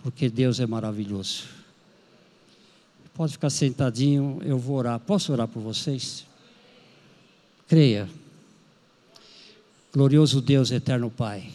porque 0.02 0.30
Deus 0.30 0.60
é 0.60 0.66
maravilhoso. 0.66 1.44
Pode 3.14 3.34
ficar 3.34 3.52
sentadinho, 3.52 4.42
eu 4.44 4.58
vou 4.58 4.78
orar. 4.78 5.00
Posso 5.00 5.32
orar 5.32 5.48
por 5.48 5.62
vocês? 5.62 6.26
Creia. 7.68 8.10
Glorioso 9.94 10.42
Deus, 10.42 10.72
eterno 10.72 11.12
Pai, 11.12 11.52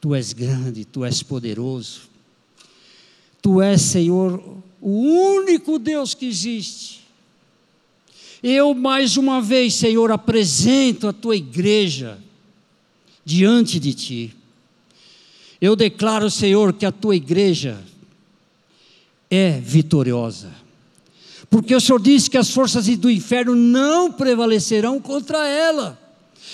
Tu 0.00 0.14
és 0.14 0.32
grande, 0.32 0.86
Tu 0.86 1.04
és 1.04 1.22
poderoso, 1.22 2.07
Tu 3.40 3.62
és, 3.62 3.80
Senhor, 3.80 4.42
o 4.80 4.90
único 4.90 5.78
Deus 5.78 6.14
que 6.14 6.26
existe. 6.26 7.06
Eu 8.42 8.74
mais 8.74 9.16
uma 9.16 9.40
vez, 9.40 9.74
Senhor, 9.74 10.10
apresento 10.12 11.08
a 11.08 11.12
tua 11.12 11.36
igreja 11.36 12.18
diante 13.24 13.80
de 13.80 13.92
ti. 13.94 14.36
Eu 15.60 15.74
declaro, 15.74 16.30
Senhor, 16.30 16.72
que 16.72 16.86
a 16.86 16.92
tua 16.92 17.16
igreja 17.16 17.82
é 19.28 19.58
vitoriosa. 19.58 20.52
Porque 21.50 21.74
o 21.74 21.80
Senhor 21.80 22.00
disse 22.00 22.30
que 22.30 22.38
as 22.38 22.50
forças 22.50 22.86
do 22.96 23.10
inferno 23.10 23.54
não 23.54 24.12
prevalecerão 24.12 25.00
contra 25.00 25.46
ela. 25.48 25.98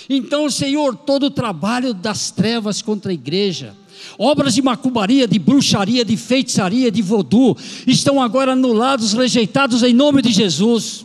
Então, 0.09 0.49
Senhor, 0.51 0.97
todo 0.97 1.24
o 1.26 1.30
trabalho 1.30 1.93
das 1.93 2.30
trevas 2.30 2.80
contra 2.80 3.11
a 3.11 3.14
igreja, 3.14 3.74
obras 4.19 4.55
de 4.55 4.63
macumbaria, 4.63 5.27
de 5.27 5.39
bruxaria, 5.39 6.05
de 6.05 6.17
feitiçaria, 6.17 6.91
de 6.91 7.03
vodu, 7.03 7.57
estão 7.87 8.21
agora 8.21 8.53
anulados, 8.53 9.13
rejeitados 9.13 9.83
em 9.83 9.93
nome 9.93 10.23
de 10.23 10.33
Jesus 10.33 11.05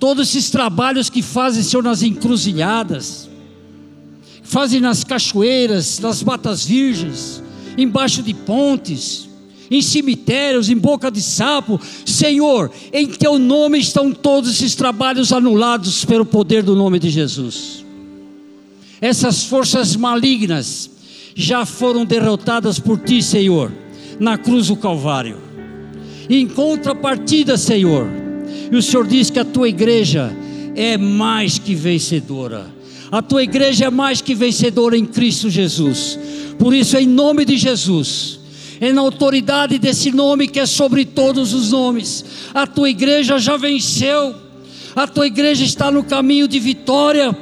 todos 0.00 0.30
esses 0.30 0.50
trabalhos 0.50 1.10
que 1.10 1.20
fazem, 1.20 1.62
Senhor, 1.62 1.82
nas 1.82 2.02
encruzilhadas, 2.02 3.28
fazem 4.42 4.80
nas 4.80 5.04
cachoeiras, 5.04 6.00
nas 6.00 6.22
matas 6.24 6.64
virgens, 6.64 7.42
embaixo 7.76 8.22
de 8.22 8.32
pontes, 8.32 9.28
em 9.70 9.82
cemitérios, 9.82 10.68
em 10.68 10.76
boca 10.76 11.10
de 11.10 11.20
sapo, 11.20 11.78
Senhor, 12.04 12.72
em 12.92 13.06
Teu 13.06 13.38
nome 13.38 13.78
estão 13.78 14.10
todos 14.10 14.50
esses 14.50 14.74
trabalhos 14.74 15.32
anulados 15.32 16.04
pelo 16.04 16.24
poder 16.24 16.62
do 16.64 16.74
nome 16.74 16.98
de 16.98 17.10
Jesus. 17.10 17.84
Essas 19.00 19.44
forças 19.44 19.94
malignas 19.94 20.90
já 21.40 21.64
foram 21.64 22.04
derrotadas 22.04 22.78
por 22.78 22.98
Ti, 22.98 23.22
Senhor, 23.22 23.72
na 24.18 24.36
cruz 24.36 24.68
do 24.68 24.76
Calvário. 24.76 25.38
Em 26.28 26.46
contrapartida, 26.46 27.56
Senhor, 27.56 28.06
e 28.70 28.76
o 28.76 28.82
Senhor 28.82 29.06
diz 29.06 29.30
que 29.30 29.38
a 29.38 29.44
tua 29.44 29.68
igreja 29.68 30.30
é 30.76 30.96
mais 30.96 31.58
que 31.58 31.74
vencedora. 31.74 32.66
A 33.10 33.20
tua 33.20 33.42
igreja 33.42 33.86
é 33.86 33.90
mais 33.90 34.20
que 34.20 34.34
vencedora 34.34 34.96
em 34.96 35.04
Cristo 35.04 35.50
Jesus. 35.50 36.18
Por 36.58 36.74
isso, 36.74 36.96
em 36.96 37.06
nome 37.06 37.44
de 37.44 37.56
Jesus, 37.56 38.38
é 38.80 38.92
na 38.92 39.00
autoridade 39.00 39.78
desse 39.78 40.12
nome 40.12 40.46
que 40.46 40.60
é 40.60 40.66
sobre 40.66 41.04
todos 41.04 41.52
os 41.52 41.72
nomes, 41.72 42.24
a 42.54 42.66
tua 42.66 42.90
igreja 42.90 43.38
já 43.38 43.56
venceu. 43.56 44.34
A 44.94 45.06
tua 45.06 45.26
igreja 45.26 45.64
está 45.64 45.90
no 45.90 46.02
caminho 46.02 46.46
de 46.46 46.58
vitória. 46.58 47.36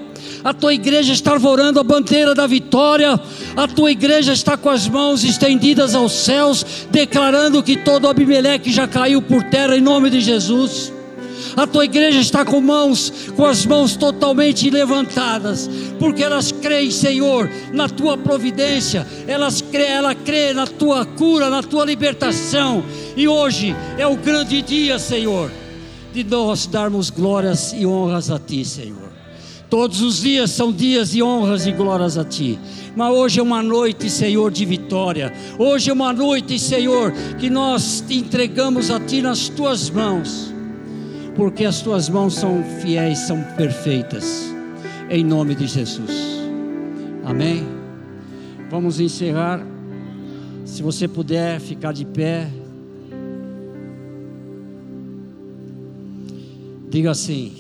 A 0.49 0.55
tua 0.55 0.73
igreja 0.73 1.13
está 1.13 1.33
arvorando 1.33 1.79
a 1.79 1.85
bandeira 1.85 2.35
da 2.35 2.47
vitória. 2.47 3.21
A 3.55 3.69
tua 3.69 3.91
igreja 3.91 4.33
está 4.33 4.57
com 4.57 4.71
as 4.71 4.89
mãos 4.89 5.23
estendidas 5.23 5.95
aos 5.95 6.11
céus, 6.11 6.65
declarando 6.91 7.63
que 7.63 7.77
todo 7.77 8.09
Abimeleque 8.09 8.73
já 8.73 8.89
caiu 8.89 9.21
por 9.21 9.43
terra 9.43 9.77
em 9.77 9.83
nome 9.83 10.09
de 10.09 10.23
Jesus. 10.23 10.91
A 11.55 11.67
tua 11.67 11.85
igreja 11.85 12.19
está 12.19 12.47
com 12.47 12.63
mãos, 12.63 13.13
com 13.37 13.45
as 13.45 13.67
mãos 13.67 13.95
totalmente 13.95 14.71
levantadas, 14.71 15.69
porque 15.99 16.23
elas 16.23 16.51
creem, 16.51 16.91
Senhor, 16.91 17.51
na 17.71 17.87
tua 17.87 18.17
providência, 18.17 19.07
elas 19.27 19.61
crê, 19.61 19.85
ela 19.85 20.15
crê 20.15 20.55
na 20.55 20.67
tua 20.67 21.05
cura, 21.05 21.51
na 21.51 21.63
tua 21.63 21.85
libertação. 21.85 22.83
E 23.15 23.29
hoje 23.29 23.77
é 23.99 24.07
o 24.07 24.17
grande 24.17 24.63
dia, 24.63 24.99
Senhor, 24.99 25.51
de 26.11 26.25
nós 26.25 26.67
darmos 26.67 27.11
glórias 27.11 27.75
e 27.75 27.85
honras 27.85 28.31
a 28.31 28.39
ti, 28.39 28.65
Senhor. 28.65 29.08
Todos 29.71 30.01
os 30.01 30.23
dias 30.23 30.51
são 30.51 30.73
dias 30.73 31.11
de 31.11 31.23
honras 31.23 31.67
e 31.67 31.73
glórias 31.73 32.17
a 32.17 32.25
Ti. 32.25 32.59
Mas 32.97 33.13
hoje 33.13 33.41
é 33.41 33.43
uma 33.43 33.63
noite, 33.63 34.09
Senhor, 34.09 34.51
de 34.51 34.65
vitória. 34.65 35.33
Hoje 35.59 35.91
é 35.91 35.93
uma 35.93 36.13
noite, 36.13 36.59
Senhor, 36.59 37.13
que 37.39 37.51
nós 37.51 38.03
entregamos 38.09 38.91
a 38.91 38.99
Ti 38.99 39.21
nas 39.21 39.49
Tuas 39.49 39.91
mãos 39.91 40.59
porque 41.39 41.65
as 41.65 41.81
tuas 41.81 42.09
mãos 42.09 42.35
são 42.35 42.65
fiéis, 42.83 43.21
são 43.21 43.41
perfeitas, 43.57 44.53
em 45.09 45.23
nome 45.23 45.55
de 45.55 45.69
Jesus. 45.69 46.11
Amém? 47.25 47.65
Vamos 48.69 48.99
encerrar. 48.99 49.65
Se 50.65 50.83
você 50.83 51.07
puder 51.07 51.61
ficar 51.61 51.93
de 51.93 52.05
pé, 52.05 52.51
diga 56.91 57.13
assim: 57.13 57.53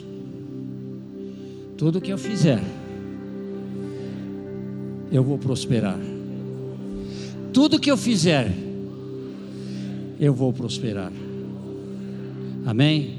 tudo 1.78 2.00
que 2.00 2.12
eu 2.12 2.18
fizer, 2.18 2.60
eu 5.12 5.22
vou 5.22 5.38
prosperar. 5.38 5.96
Tudo 7.52 7.78
que 7.78 7.88
eu 7.88 7.96
fizer, 7.96 8.52
eu 10.18 10.34
vou 10.34 10.52
prosperar. 10.52 11.12
Amém? 12.66 13.17